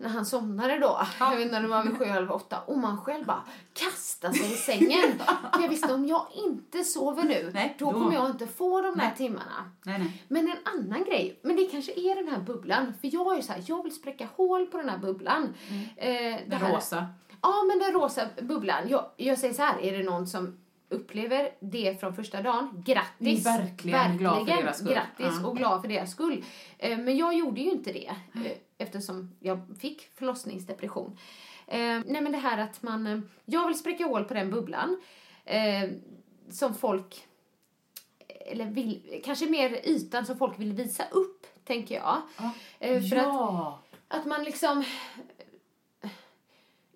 [0.00, 2.78] när han somnade då, jag vet inte om det var vid sju eller åtta, och
[2.78, 5.18] man själv bara kastar sig i sängen.
[5.54, 8.80] För jag visste om jag inte sover nu, Nej, då, då- kommer jag inte få
[8.80, 9.14] de där Nej.
[9.16, 9.70] timmarna.
[9.84, 10.22] Nej.
[10.28, 13.42] Men en annan grej, men det kanske är den här bubblan, för jag är ju
[13.42, 15.54] så här, jag vill spräcka hål på den här bubblan.
[15.96, 17.06] Eh, det Den här- rosa.
[17.42, 18.88] Ja, men den rosa bubblan.
[18.88, 20.56] Jag, jag säger så här, är det någon som
[20.88, 23.46] upplever det från första dagen, grattis.
[23.46, 24.92] Verkligen glad för deras skull.
[24.92, 25.48] Grattis Ja.
[25.48, 26.44] och glad för deras skull.
[26.78, 31.18] Eh, Men jag gjorde ju inte det eh, eftersom jag fick förlossningsdepression.
[31.66, 35.00] Eh, Nej men det här att man, eh, jag vill spräcka hål på den bubblan
[35.44, 35.90] eh,
[36.50, 37.26] som folk,
[38.28, 42.22] eller vill, kanske mer ytan som folk vill visa upp, tänker jag.
[42.78, 43.82] Eh, För att ja.
[44.08, 44.84] att man liksom...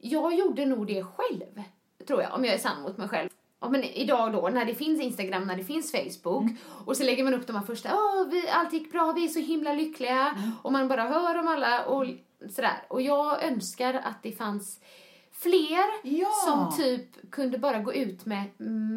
[0.01, 1.63] Jag gjorde nog det själv,
[2.07, 3.29] tror jag, om jag är sann mot mig själv.
[3.65, 6.51] Ja, men idag då, när det finns Instagram, när det finns Facebook
[6.85, 9.29] och så lägger man upp de här första, Åh, vi, allt gick bra, vi är
[9.29, 12.07] så himla lyckliga och man bara hör om alla och
[12.51, 12.83] sådär.
[12.89, 14.81] Och jag önskar att det fanns
[15.33, 16.29] fler Ja.
[16.47, 18.45] som typ kunde bara gå ut med,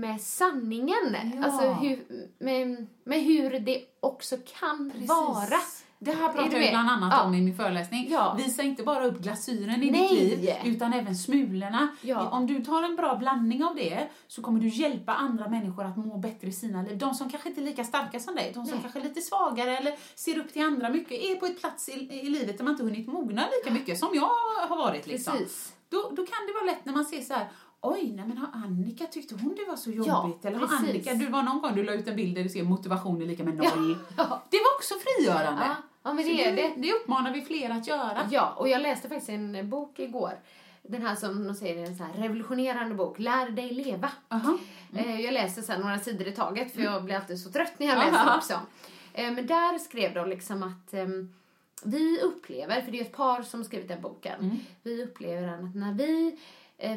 [0.01, 1.15] med sanningen.
[1.35, 1.45] Ja.
[1.45, 2.05] Alltså hur,
[2.39, 5.59] med, med hur det också kan vara.
[5.99, 7.23] Det här Är pratar jag bland annat Ja.
[7.23, 8.07] om i min föreläsning.
[8.09, 8.33] Ja.
[8.37, 10.07] Visa inte bara upp glasyren i Nej.
[10.09, 11.87] ditt liv, utan även smulorna.
[12.01, 12.29] Ja.
[12.29, 15.97] Om du tar en bra blandning av det så kommer du hjälpa andra människor att
[15.97, 16.97] må bättre i sina liv.
[16.97, 18.81] De som kanske inte är lika starka som dig, de som Nej.
[18.81, 21.91] kanske är lite svagare eller ser upp till andra mycket, är på ett plats i,
[22.23, 24.29] i livet där man inte hunnit mogna lika mycket som jag
[24.69, 25.07] har varit.
[25.07, 25.33] Liksom.
[25.33, 25.73] Precis.
[25.89, 27.47] Då, då kan det vara lätt när man ser så här
[27.81, 30.37] Oj, nej men har Annika tyckte hon det var så jobbigt?
[30.41, 30.89] Ja, Eller har precis.
[30.89, 33.25] Annika, du var någon gång du la ut en bild där du ser motivation är
[33.25, 33.97] lika med noll.
[34.17, 34.43] Ja.
[34.49, 35.61] Det var också frigörande.
[35.65, 36.73] Ja, ja men Så det är det.
[36.77, 38.27] det uppmanar vi fler att göra.
[38.31, 40.33] Ja, och jag läste faktiskt en bok igår.
[40.83, 44.09] Den här som de säger är en så här revolutionerande bok, Lär dig leva.
[44.27, 44.57] Aha.
[44.95, 47.87] Eh, Jag läser så några sidor i taget för jag blir alltid så trött när
[47.87, 48.53] jag läser också.
[49.13, 51.33] Eh, Men där skrev de liksom att ehm,
[51.83, 55.93] vi upplever, för det är ett par som skrivit den boken, vi upplever att när
[55.93, 56.39] vi,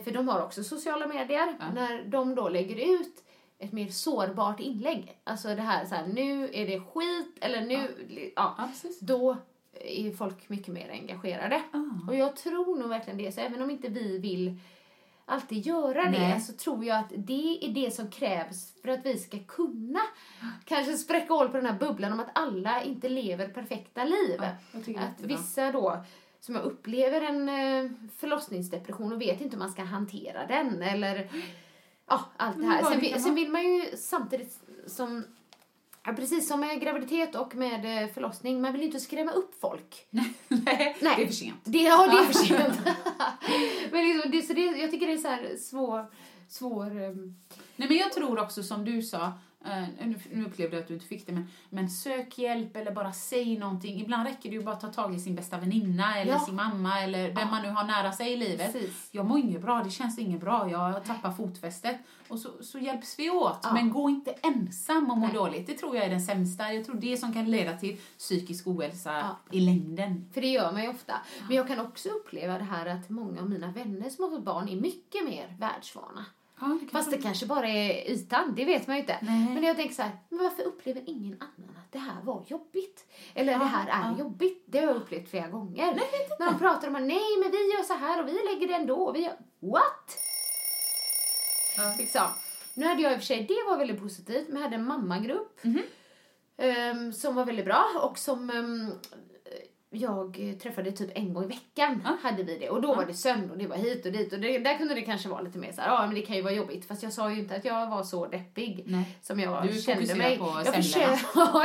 [0.04, 3.24] för de har också sociala medier, när de då lägger ut
[3.58, 8.32] ett mer sårbart inlägg, alltså det här så här, nu är det skit eller nu,
[8.36, 8.68] ja, Ja,
[9.00, 9.36] då
[9.80, 11.62] är folk mycket mer engagerade.
[11.72, 12.08] Ah.
[12.08, 14.56] Och jag tror nog verkligen det, så även om inte vi vill
[15.24, 16.40] alltid göra det Nej.
[16.40, 20.00] så tror jag att det är det som krävs för att vi ska kunna
[20.64, 24.36] kanske spräcka hål på den här bubblan om att alla inte lever perfekta liv.
[24.38, 26.04] Ja, det att vissa då
[26.40, 31.30] som jag upplever en eh, förlossningsdepression och vet inte hur man ska hantera den eller
[32.06, 32.82] ja, allt det här.
[32.82, 35.24] Sen, det vi- kan sen vill man ju samtidigt som
[36.04, 39.60] Ja, precis som med graviditet och med eh, förlossning, man vill ju inte skrämma upp
[39.60, 40.06] folk.
[40.10, 40.96] Nej, Nej.
[41.00, 41.60] det är för sent.
[41.64, 42.80] Det, ja, det är för sent.
[43.92, 46.06] men liksom, det, så det, jag tycker det är så här svår...
[46.48, 47.36] svår ehm,
[47.76, 49.32] Nej, men jag tror också som du sa, eh,
[49.64, 53.12] nu, nu upplevde jag att du inte fick det, men, men sök hjälp eller bara
[53.12, 54.00] säg någonting.
[54.00, 56.38] Ibland räcker det ju bara att ta tag i sin bästa väninna eller Ja.
[56.40, 58.72] sin mamma eller vem man nu har nära sig i livet.
[58.72, 59.08] Precis.
[59.12, 61.96] Jag mår inget bra, det känns inget bra, jag tappar fotfästet.
[62.28, 63.58] Och så, så hjälps vi åt.
[63.62, 63.72] Ja.
[63.72, 65.34] Men gå inte ensam och må Nej.
[65.34, 65.66] dåligt.
[65.66, 66.72] Det tror jag är den sämsta.
[66.72, 69.36] Jag tror det som kan leda till psykisk ohälsa Ja.
[69.50, 70.30] i längden.
[70.34, 71.14] För det gör man ju ofta.
[71.48, 74.44] Men jag kan också uppleva det här att många av mina vänner som har fått
[74.44, 76.24] barn är mycket mer världsvana.
[76.60, 79.18] Ja, det Fast det kanske bara är ytan, det vet man ju inte.
[79.22, 79.54] Nej.
[79.54, 83.04] Men jag tänker så här, men varför upplever ingen annan att det här var jobbigt?
[83.34, 84.64] Eller det här är jobbigt.
[84.66, 85.98] Det har jag upplevt flera gånger.
[86.38, 88.74] När de pratar om att nej men vi gör så här och vi lägger det
[88.74, 88.96] ändå.
[88.96, 90.18] Och vi gör, what?
[91.76, 91.94] Ja.
[91.98, 92.26] Liksom.
[92.74, 94.84] Nu hade jag i och för sig, det var väldigt positivt, men jag hade en
[94.84, 95.64] mammagrupp.
[95.64, 95.82] Mhm.
[96.56, 98.92] ehm, som var väldigt bra och som ehm,
[99.92, 102.02] jag träffade typ en gång i veckan.
[102.04, 102.16] Ja.
[102.22, 102.70] Hade vi det.
[102.70, 104.32] Och då var det sömn och det var hit och dit.
[104.32, 106.42] Och det, där kunde det kanske vara lite mer så ja men det kan ju
[106.42, 106.84] vara jobbigt.
[106.88, 108.82] Fast jag sa ju inte att jag var så deppig.
[108.86, 109.18] Nej.
[109.22, 110.38] Som jag Du kände mig.
[110.38, 110.82] på jag semlorna.
[110.82, 111.64] försökte, ja,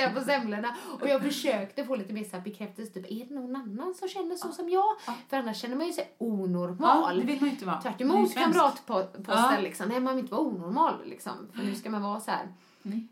[0.00, 0.76] jag på semlorna.
[1.00, 2.92] Och jag försökte få lite mer så här bekräftelse.
[2.92, 4.84] Typ, är det någon annan som känner så som jag?
[5.28, 7.20] För annars känner man ju sig Ja, onormal.
[7.20, 7.80] det vill man ju inte vara.
[7.82, 9.56] Tvärt emot kamratposten Ja.
[9.62, 9.88] liksom.
[9.88, 11.32] Nej, man vill inte vara onormal liksom.
[11.54, 12.48] För nu ska man vara så här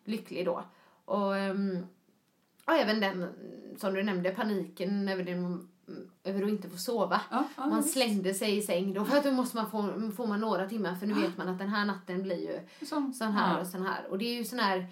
[0.05, 0.65] lycklig då.
[1.05, 1.87] Och, ehm,
[2.65, 3.29] och även den,
[3.79, 5.59] som du nämnde, paniken över, det,
[6.31, 7.21] över att inte få sova.
[7.31, 10.27] Ja, ja, man slängde sig i säng då, för att då måste man få, får
[10.27, 13.33] man några timmar för nu vet man att den här natten blir ju Som, sån
[13.33, 13.61] här ja.
[13.61, 14.07] och sån här.
[14.11, 14.87] Och det är ju sån här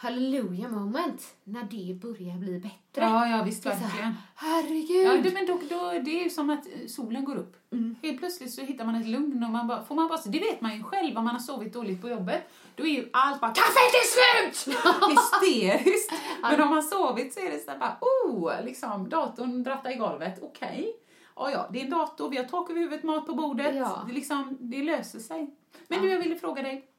[0.00, 3.04] hallelujah moment när det börjar bli bättre.
[3.04, 4.14] Ja, ja, visst, här, verkligen.
[4.34, 5.06] Herregud!
[5.06, 7.56] Ja, det, men då, då, det är ju som att solen går upp.
[7.72, 7.96] Mm.
[8.02, 10.60] Helt plötsligt så hittar man ett lugn och man bara, får man bara, det vet
[10.60, 12.42] man ju själv om man har sovit dåligt på jobbet.
[12.74, 14.76] Då är ju allt bara kaffet är slut!
[15.42, 16.12] Hysteriskt.
[16.42, 20.38] Men om man sovit så är det så bara, oh, liksom datorn drattar i golvet,
[20.42, 20.92] okej.
[21.36, 23.76] Ja, ja, det är en dator, vi har tak över huvudet, mat på bordet.
[23.76, 24.04] Ja.
[24.06, 25.56] Det, liksom, det löser sig.
[25.88, 26.90] Men du, jag ville fråga dig,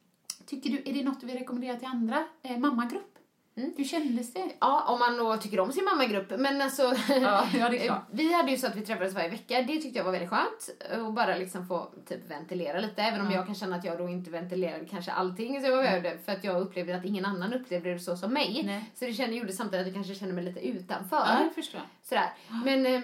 [0.52, 2.24] tycker du, är det något du vill rekommendera till andra?
[2.43, 3.08] Eh, mammagrupp?
[3.56, 3.74] Mm.
[3.78, 4.52] Hur kändes det?
[4.60, 6.34] Ja, om man då tycker om sin mammagrupp.
[6.39, 7.47] Men alltså, Ja,
[7.86, 9.62] ja, vi hade ju så att vi träffades varje vecka.
[9.62, 10.70] Det tyckte jag var väldigt skönt.
[11.06, 13.02] Och bara liksom få typ ventilera lite.
[13.02, 13.38] Även om Ja.
[13.38, 16.18] jag kan känna att jag då inte ventilerade kanske allting som jag behövde.
[16.26, 18.62] För att jag upplevde att ingen annan upplevde det så som mig.
[18.66, 18.91] Nej.
[18.95, 21.18] Så det kände, gjorde samtidigt att jag kanske kände mig lite utanför.
[21.28, 22.08] Ja, det förstår jag.
[22.10, 22.34] Sådär.
[22.66, 23.02] Men eh,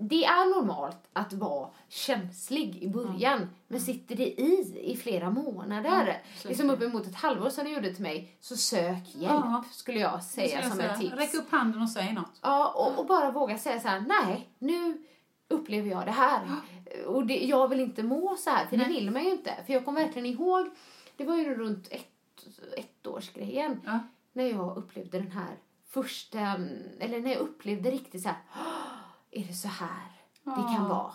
[0.00, 3.50] det är normalt att vara känslig i början.
[3.68, 6.74] Men sitter det i i flera månader, så liksom det.
[6.74, 9.64] uppemot ett halvår som det gjorde till mig, så sök hjälp Ja.
[9.72, 11.14] skulle jag säga Så som jag ett tips.
[11.16, 12.38] Räck upp handen och säg något.
[12.42, 15.02] Ja, och, och bara våga säga så här: nej, nu
[15.48, 16.40] upplever jag det här.
[17.06, 18.92] Och det, jag vill inte må så här, för det Nej.
[18.92, 19.54] vill man ju inte.
[19.66, 20.66] För jag kommer verkligen ihåg,
[21.16, 22.08] det var ju runt ett,
[22.76, 23.98] ettårsgrejen, Ja.
[24.32, 25.56] när jag upplevde den här
[25.88, 26.40] första,
[27.00, 28.85] eller när jag upplevde riktigt så här, "Åh,
[29.30, 30.12] är det så här
[30.42, 31.12] det kan vara?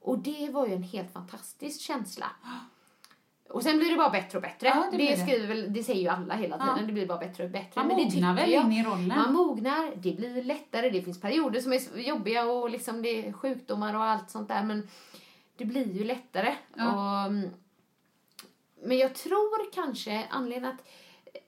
[0.00, 2.26] Och det var ju en helt fantastisk känsla.
[3.48, 4.68] Och sen blir det bara bättre och bättre.
[4.68, 6.86] Ja, det det, skriver väl, det säger ju alla hela tiden, Ja.
[6.86, 7.70] det blir bara bättre och bättre.
[7.80, 8.64] Man Men det mognar väl jag.
[8.64, 9.08] in i rollen.
[9.08, 13.32] Man mognar, det blir lättare, det finns perioder som är jobbiga och liksom det är
[13.32, 14.88] sjukdomar och allt sånt där men
[15.56, 16.54] det blir ju lättare.
[16.74, 16.92] Ja.
[16.92, 17.50] Och, mm,
[18.82, 20.86] men jag tror kanske anledningen att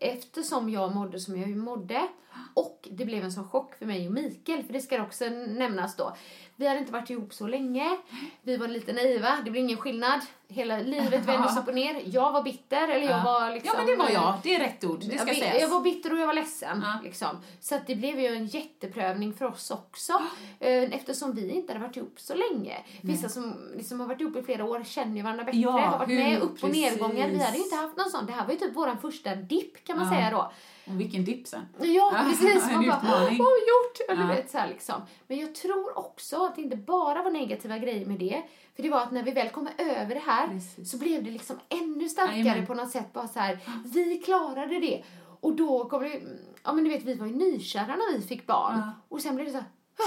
[0.03, 2.09] eftersom jag mådde som jag mådde
[2.55, 5.97] och det blev en sån chock för mig och Mikael, för det ska också nämnas
[5.97, 6.17] då.
[6.57, 7.97] Vi hade inte varit ihop så länge,
[8.43, 10.21] vi var lite naiva, det blev ingen skillnad.
[10.49, 12.03] Hela livet vändes upp och ner.
[12.07, 13.25] Jag var bitter, eller jag Ja.
[13.25, 13.71] var liksom...
[13.75, 14.35] Ja, men det var jag.
[14.43, 15.01] Det är rätt ord.
[15.01, 15.61] Det ska jag, sägas.
[15.61, 16.81] jag var bitter och jag var ledsen.
[16.83, 16.99] Ja.
[17.05, 17.29] Liksom.
[17.61, 20.13] Så att det blev ju en jätteprövning för oss också.
[20.61, 22.77] eh, Eftersom vi inte hade varit ihop så länge.
[23.01, 25.59] Vissa som liksom har varit ihop i flera år känner ju varandra bättre.
[25.59, 26.77] Ja, har varit hur- med upp och precis.
[26.91, 27.29] nedgångar.
[27.29, 28.27] Vi hade ju inte haft någon sån.
[28.27, 30.18] Det här var ju typ vår första dipp kan man Ja.
[30.18, 30.53] säga då.
[30.93, 31.66] Och vilken dipp sen.
[31.78, 32.70] Ja, Ja, precis.
[32.72, 34.01] Man bara, vad har gjort?
[34.09, 34.26] Eller Ja.
[34.28, 34.95] vet, så liksom.
[35.26, 38.43] Men jag tror också att det inte bara var negativa grejer med det.
[38.76, 40.90] För det var att när vi väl kom över det här Precis.
[40.90, 42.66] så blev det liksom ännu starkare Jajamän.
[42.66, 43.12] på något sätt.
[43.12, 45.03] Bara så här, vi klarade det.
[45.40, 46.20] Och då kom det,
[46.64, 48.78] ja men du vet vi var ju nykära när vi fick barn.
[48.78, 48.90] Ja.
[49.09, 49.66] Och sen blev det så här,
[49.99, 50.05] "Va?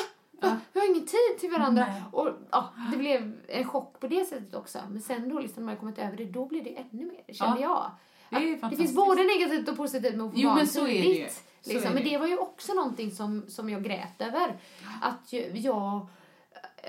[0.50, 0.58] Va?
[0.74, 1.86] vi har ingen tid till varandra.
[1.86, 2.02] Nej.
[2.12, 4.80] Och ja, det blev en chock på det sättet också.
[4.90, 7.62] Men sen då liksom när man kommit över det, då blev det ännu mer, kände
[7.62, 7.92] jag.
[8.40, 11.44] Det det finns både negativt och positivt med att Jo, men så är det tidigt.
[11.62, 11.90] Så Liksom.
[11.92, 14.58] är Men det det var ju också någonting som, som jag grät över.
[15.02, 16.08] Att jag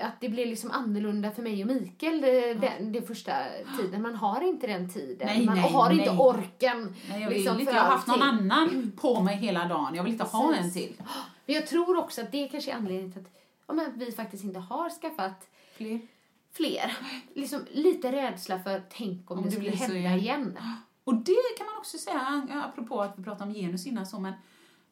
[0.01, 3.33] att det blev liksom annorlunda för mig och Mikael det, den, det första
[3.79, 4.01] tiden.
[4.01, 5.27] Man har inte den tiden.
[5.27, 6.19] Nej, man nej, har inte nej.
[6.19, 6.95] orken.
[7.09, 7.71] Nej, jag, liksom, inte.
[7.71, 9.95] jag har haft någon annan på mig hela dagen.
[9.95, 10.65] Jag vill inte ha Precis.
[10.65, 11.01] en till.
[11.45, 13.31] Men jag tror också att det kanske är anledningen till att
[13.67, 15.99] ja, men vi faktiskt inte har skaffat Fler.
[16.53, 16.97] fler.
[17.33, 20.19] Liksom lite rädsla för tänk om, Om det det skulle hända igen.
[20.19, 20.57] igen.
[21.07, 22.41] Och det kan man också säga,
[22.71, 24.33] apropå att vi pratade om genus innan, så, men,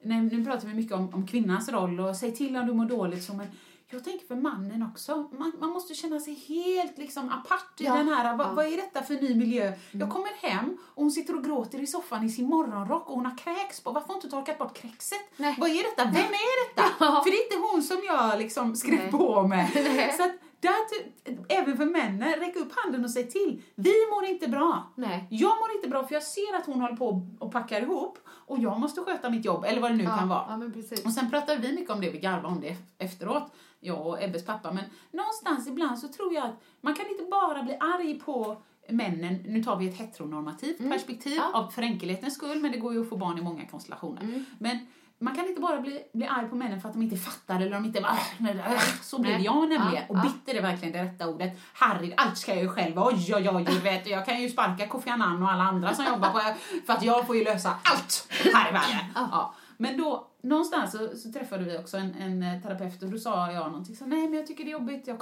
[0.03, 2.86] nej, nu pratar vi mycket om, om kvinnans roll och säg till om du mår
[2.86, 3.24] dåligt.
[3.24, 3.47] Så, men
[3.89, 5.16] jag tänker för mannen också.
[5.32, 7.95] Man, man måste känna sig helt liksom apart i Ja.
[7.95, 8.53] den här, vad, Ja.
[8.53, 9.74] vad är detta för ny miljö?
[9.91, 13.26] Jag kommer hem och hon sitter och gråter i soffan i sin morgonrock och hon
[13.26, 13.91] har kräks på.
[13.91, 15.20] Varför har hon inte torkat bort kräkset?
[15.38, 15.55] Nej.
[15.59, 16.03] Vad är detta?
[16.03, 16.84] Vem är detta?
[17.05, 17.22] Ja.
[17.24, 19.70] För det är inte hon som jag liksom skrev på med.
[19.76, 20.13] Nej.
[20.18, 20.32] Så att
[20.74, 23.61] där, även för männen, räck upp handen och säg till.
[23.76, 24.93] Vi mår inte bra.
[24.95, 25.28] Nej.
[25.30, 28.59] Jag mår inte bra för jag ser att hon håller på och packar ihop och
[28.59, 30.59] jag måste sköta mitt jobb, eller vad det nu kan vara.
[30.76, 30.82] Ja.
[31.05, 34.45] Och sen pratar vi mycket om det, vi garvar om det efteråt, jag och Ebbes
[34.45, 34.72] pappa.
[34.72, 39.43] Men någonstans ibland så tror jag att man kan inte bara bli arg på männen,
[39.47, 41.45] nu tar vi ett heteronormativt perspektiv Mm.
[41.53, 41.59] Ja.
[41.59, 44.22] av för enkelhetens skull, men det går ju att få barn i många konstellationer.
[44.22, 44.45] Mm.
[44.59, 44.88] Men
[45.20, 47.72] man kan inte bara bli, bli arg på männen för att de inte fattar eller
[47.72, 49.93] de inte bara, "Ah, nej, äh." så blev jag nämligen.
[49.93, 51.59] Ja, och bitter är verkligen det rätta ordet.
[51.74, 55.09] Harry, allt ska jag ju själv, oj oj oj, vet, jag kan ju sparka Kofi
[55.09, 56.41] Annan och alla andra som jobbar på,
[56.86, 59.05] för att jag får ju lösa allt här i världen.
[59.16, 59.53] Ja.
[59.78, 63.51] Men då, någonstans så, så träffade vi också en, en eh, terapeut och då sa
[63.51, 65.20] jag någonting så nej men jag tycker det är jobbigt, jag,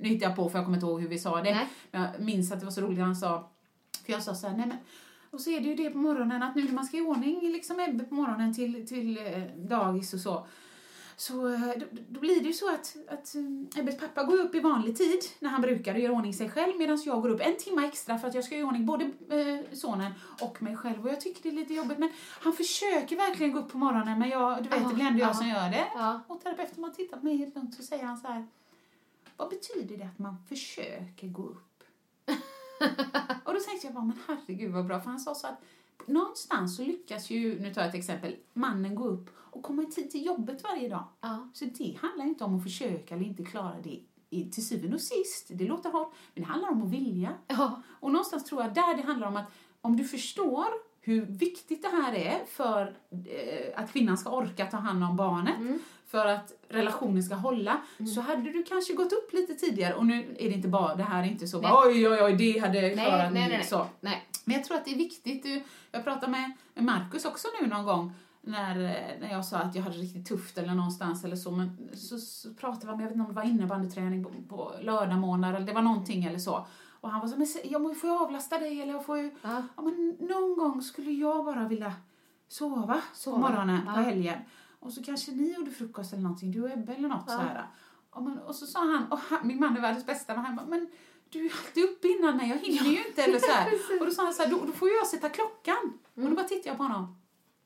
[0.00, 1.54] nu hittar jag på för jag kommer inte ihåg hur vi sa det.
[1.54, 1.68] Nej.
[1.90, 3.50] Men jag minns att det var så roligt han sa,
[4.06, 4.78] för jag sa så här, nej men
[5.34, 7.40] och så är det ju det på morgonen att nu när man ska i ordning
[7.40, 10.46] liksom Ebbe på morgonen till, till eh, dagis och så.
[11.16, 14.54] Så eh, då, då blir det ju så att, att eh, Ebbes pappa går upp
[14.54, 17.40] i vanlig tid när han brukar och gör ordning sig själv medan jag går upp
[17.40, 19.10] en timme extra för att jag ska göra ordning både
[19.72, 21.02] sonen och mig själv.
[21.02, 22.10] Och jag tycker det är lite jobbigt men
[22.40, 25.20] han försöker verkligen gå upp på morgonen men jag, du vet, Ja, det blir ändå
[25.20, 25.34] jag ja.
[25.34, 25.86] som gör det.
[25.94, 26.20] Ja.
[26.26, 28.46] Och terapeuten har tittat på mig helt lugnt så säger han så här
[29.36, 31.73] Vad betyder det att man försöker gå upp?
[33.44, 35.62] och då tänkte jag bara, men herregud vad bra, för han sa så att
[36.06, 39.86] någonstans så lyckas ju, nu tar jag ett exempel, mannen gå upp och komma i
[39.86, 41.04] tid till jobbet varje dag.
[41.20, 41.48] Ja.
[41.54, 44.00] Så det handlar inte om att försöka eller inte klara det
[44.30, 45.48] i, till syvende och sist.
[45.50, 47.34] Det låter hårt, men det handlar om att vilja.
[47.46, 47.82] Ja.
[48.00, 50.66] Och någonstans tror jag där det handlar om att om du förstår
[51.00, 55.56] hur viktigt det här är för eh, att kvinnan ska orka ta hand om barnet,
[55.58, 55.78] Mm.
[56.14, 57.80] För att relationen ska hålla,
[58.14, 59.94] så hade du kanske gått upp lite tidigare.
[59.94, 61.70] Och nu är det inte bara, det här är inte så Nej.
[61.70, 63.64] bara, oj oj oj, det hade Nej, klarat nej, nej, nej.
[63.64, 63.86] Så.
[64.00, 64.28] Nej.
[64.44, 65.64] Men jag tror att det är viktigt.
[65.92, 66.52] Jag pratade med
[66.84, 68.74] Markus också nu någon gång när,
[69.20, 71.50] när jag sa att jag hade riktigt tufft eller någonstans eller så.
[71.50, 74.74] Men så, så pratade vi om, jag vet inte om det var innebandyträning på, på
[74.80, 76.66] lördagmorgnar eller det var någonting eller så.
[77.00, 79.30] Och han var så men jag får ju avlasta dig eller jag får ju...
[79.42, 79.62] Ja.
[79.76, 81.92] Ja, men någon gång skulle jag bara vilja
[82.48, 83.92] sova, Sova, på morgonen ja.
[83.94, 84.38] på helgen.
[84.84, 87.32] Och så kanske ni gjorde frukost eller någonting, du och Ebbe eller något Ja.
[87.32, 87.66] så här.
[88.10, 90.56] Och, men, och så sa han, och han, min man är världens bästa, men han
[90.56, 90.88] bara, men
[91.30, 93.22] du är alltid uppe innan mig, jag hinner ju inte.
[93.22, 93.72] Eller så här.
[94.00, 95.92] Och då sa han så här, då, då får jag sätta klockan.
[96.12, 96.30] Och Mm.
[96.30, 97.16] då bara tittade jag på honom.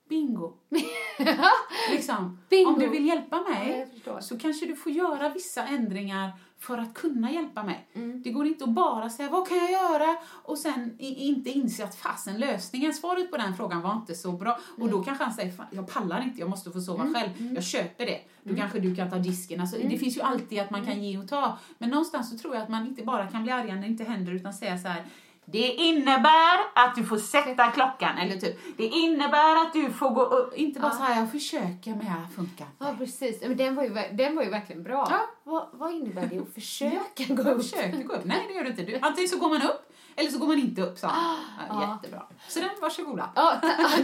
[0.09, 0.55] Bingo.
[1.91, 2.71] liksom, Bingo.
[2.71, 4.21] om du vill hjälpa Ja, mig förstår.
[4.21, 7.87] så kanske du får göra vissa ändringar för att kunna hjälpa mig.
[7.95, 8.23] Mm.
[8.23, 11.95] Det går inte att bara säga vad kan jag göra och sen inte inse att
[11.95, 14.59] fasen lösningen, svaret på den frågan var inte så bra.
[14.79, 17.15] Och då kanske han säger "Fan, jag pallar inte, jag måste få sova Mm.
[17.15, 17.53] själv.
[17.55, 18.21] Jag köper det.
[18.43, 19.61] Då kanske du kan ta disken.
[19.61, 21.59] Alltså, Det finns ju alltid att man kan ge och ta.
[21.79, 24.05] Men någonstans så tror jag att man inte bara kan bli arg när det inte
[24.05, 25.05] händer utan säga så här
[25.53, 30.23] det innebär att du får sätta klockan, eller typ, det innebär att du får gå
[30.23, 30.55] upp.
[30.55, 30.97] Inte bara Ja.
[30.99, 32.85] så här, jag försöker men jag funkar inte.
[32.85, 33.41] Ja, precis.
[33.43, 35.07] Men den var ju, den var ju verkligen bra.
[35.11, 35.21] Ja.
[35.45, 37.63] Vad, vad innebär det att försöka gå upp?
[37.63, 38.25] försökte gå upp.
[38.25, 38.83] Nej, det gör du inte.
[38.83, 41.37] Du, antingen så går man upp, eller så går man inte upp, sa han.
[41.59, 41.93] Ja, Ja.
[41.95, 42.23] Jättebra.
[42.49, 43.31] Så den, varsågoda.
[43.37, 43.57] Ja,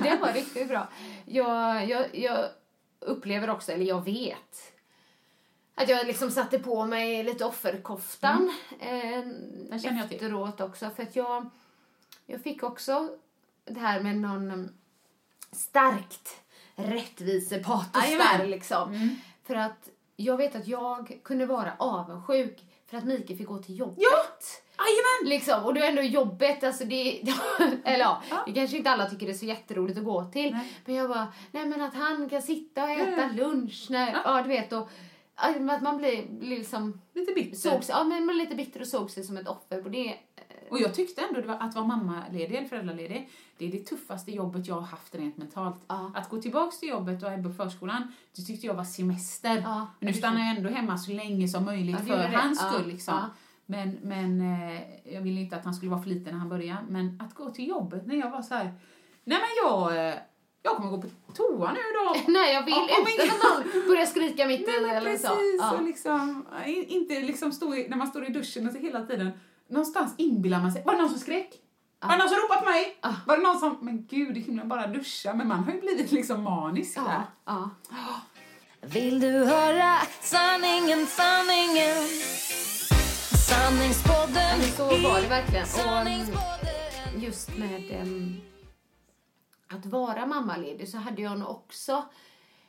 [0.03, 0.87] den var riktigt bra.
[1.25, 2.39] Jag, jag, jag
[3.01, 4.73] upplever också, eller jag vet,
[5.75, 10.91] att jag liksom satte på mig lite offerkoftan Den eh, efteråt också.
[10.91, 11.51] För att jag,
[12.27, 13.09] jag fick också
[13.65, 14.75] det här med någon um,
[15.53, 16.41] starkt
[16.75, 19.17] rättvisepatos där liksom.
[19.45, 23.79] För att jag vet att jag kunde vara avundsjuk för att Mikael fick gå till
[23.79, 24.01] jobbet.
[24.79, 25.29] Jajamän!
[25.29, 27.21] Liksom, och det är ändå jobbet, alltså det,
[27.85, 30.53] eller ja, det kanske inte alla tycker det är så jätteroligt att gå till.
[30.53, 30.73] Nej.
[30.85, 33.37] Men jag bara, nej men att han kan sitta och äta Mm.
[33.37, 34.43] lunch när, ja.
[34.43, 34.91] du vet och
[35.37, 37.57] att man blir, blir liksom, Lite bitter.
[37.57, 40.15] såg ja men man är lite bitter och såg sig som ett offer på det.
[40.71, 44.75] Och jag tyckte ändå att vara mammaledig eller föräldraledig, det är det tuffaste jobbet jag
[44.75, 45.85] har haft rent mentalt.
[45.87, 46.13] Ja.
[46.15, 49.57] Att gå tillbaks till jobbet och Ebbe på förskolan, det tyckte jag var semester.
[49.65, 52.89] Ja, men nu stannar jag ändå hemma så länge som möjligt Ja, för hans skull.
[52.89, 53.21] Liksom.
[53.67, 54.81] Men, men eh,
[55.15, 56.81] jag ville inte att han skulle vara för liten när han började.
[56.89, 58.75] Men att gå till jobbet när jag var så här,
[59.25, 60.15] nej men jag, eh,
[60.63, 62.33] jag kommer gå på toa nu då.
[62.33, 65.57] Nej jag vill om utan ingen- att någon börjar skrika mitt i eller precis, så.
[65.59, 65.73] Ja.
[65.73, 69.31] och liksom, inte liksom stå i, när man står i duschen och så hela tiden,
[69.69, 71.51] någonstans inbillar man sig, var det någon som skrek?
[72.01, 72.99] Var det någon som ropade på mig?
[73.03, 73.15] Ja.
[73.27, 76.13] Var det någon som, men gud, i himlen bara duscha, men man har ju blivit
[76.13, 77.23] liksom manisk där.
[77.45, 78.21] Ja, ja.
[78.81, 81.97] Vill du höra sanningen, sanningen?
[83.49, 85.65] Sanningspodden Men så var det verkligen.
[85.65, 88.37] Och, just med em,
[89.75, 92.05] att vara mammaledig så hade jag nog också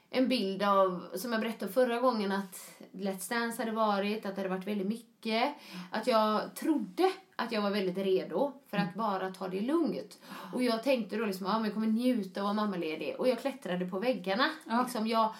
[0.09, 4.41] en bild av, som jag berättade förra gången, att Let's Dance hade varit, att det
[4.41, 5.53] hade varit väldigt mycket.
[5.91, 10.19] Att jag trodde att jag var väldigt redo för att bara ta det lugnt.
[10.53, 13.15] Och jag tänkte då liksom, ja men jag kommer njuta av att vara mammaledig.
[13.19, 14.49] Och jag klättrade på väggarna.
[14.65, 14.81] Ja.
[14.83, 15.33] Liksom jag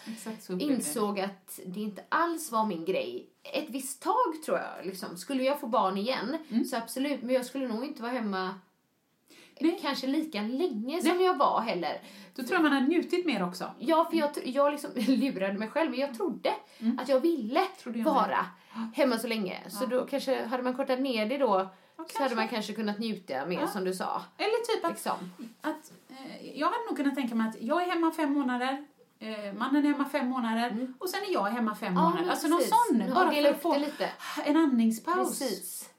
[0.47, 0.63] det.
[0.63, 3.30] insåg att det inte alls var min grej.
[3.43, 4.86] Ett visst tag tror jag.
[4.86, 5.18] Liksom.
[5.18, 6.66] Skulle jag få barn igen Mm.
[6.66, 7.22] så absolut.
[7.22, 8.53] Men jag skulle nog inte vara hemma
[9.60, 9.80] Nej.
[9.82, 12.01] kanske lika länge som jag var heller.
[12.36, 13.72] Då tror jag man har njutit mer också.
[13.80, 16.53] Ja, för jag, jag liksom lurade mig själv, men jag trodde
[16.99, 17.99] att jag ville Mm.
[17.99, 18.45] Jag vara
[18.93, 19.58] hemma så länge.
[19.70, 21.68] Så då kanske, hade man kortat ner det då,
[22.18, 24.22] så hade man kanske kunnat njuta mer som du sa.
[24.38, 25.32] Eller typ att Liksom.
[25.62, 28.86] att, eh, jag hade nog kunnat tänka mig att jag är hemma fem månader,
[29.20, 32.03] eh, mannen är hemma fem månader och sen är jag hemma fem Mm.
[32.03, 32.30] Ja, månader.
[32.30, 32.72] Alltså precis.
[32.72, 34.10] någon sån, Ja, bara för att få lite.
[34.45, 35.39] en andningspaus.
[35.39, 35.89] Precis.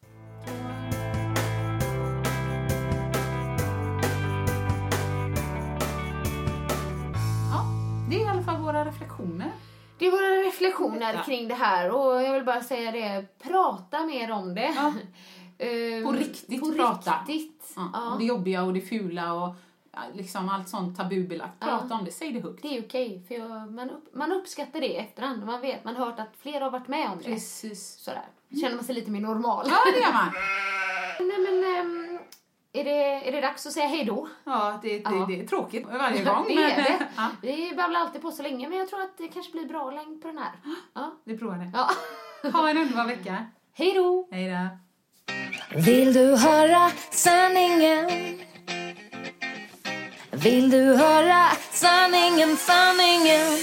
[8.76, 9.52] Våra reflektioner.
[9.98, 11.22] Det är våra reflektioner Ja.
[11.22, 14.72] kring det här och jag vill bara säga det, prata mer om det.
[14.76, 14.92] Ja.
[15.58, 17.14] Ehm, På riktigt på prata.
[17.28, 17.72] Riktigt.
[17.76, 17.90] Ja.
[17.92, 18.12] Ja.
[18.12, 19.54] Och det jobbiga och det fula och
[20.14, 21.60] liksom allt sånt tabubelagt.
[21.60, 22.62] Prata om det, säg det högt.
[22.62, 25.46] Det är okej, för jag, man, upp, man uppskattar det i efterhand.
[25.46, 27.24] Man vet, man har hört att flera har varit med om det.
[27.24, 27.96] Precis.
[27.98, 28.24] Sådär.
[28.60, 29.66] Känner man sig lite mer normal.
[29.68, 30.32] Ja, det gör man.
[31.28, 32.05] Nej men, ehm,
[32.80, 34.28] är, det, är det dags att säga hej då?
[34.44, 35.24] Ja, det, det, Ja.
[35.28, 36.44] det är tråkigt varje gång.
[36.48, 36.98] det är det.
[37.16, 39.90] Ja, Vi babblar alltid på så länge, men jag tror att det kanske blir bra
[39.90, 40.52] längd på den här.
[40.94, 41.12] Ja.
[41.24, 41.70] vi provar det.
[41.74, 41.90] ja.
[42.52, 43.46] Ha en underbar vecka.
[43.74, 44.28] Hej då!
[44.30, 44.68] Hej då.
[45.80, 48.10] Vill du höra sanningen?
[50.30, 53.56] Vill du höra sanningen, sanningen?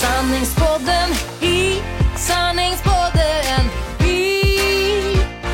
[0.00, 1.10] Sanningspodden
[1.40, 1.82] i
[2.16, 3.64] sanningspodden
[4.08, 4.42] i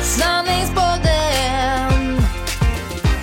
[0.03, 0.94] sanningspodden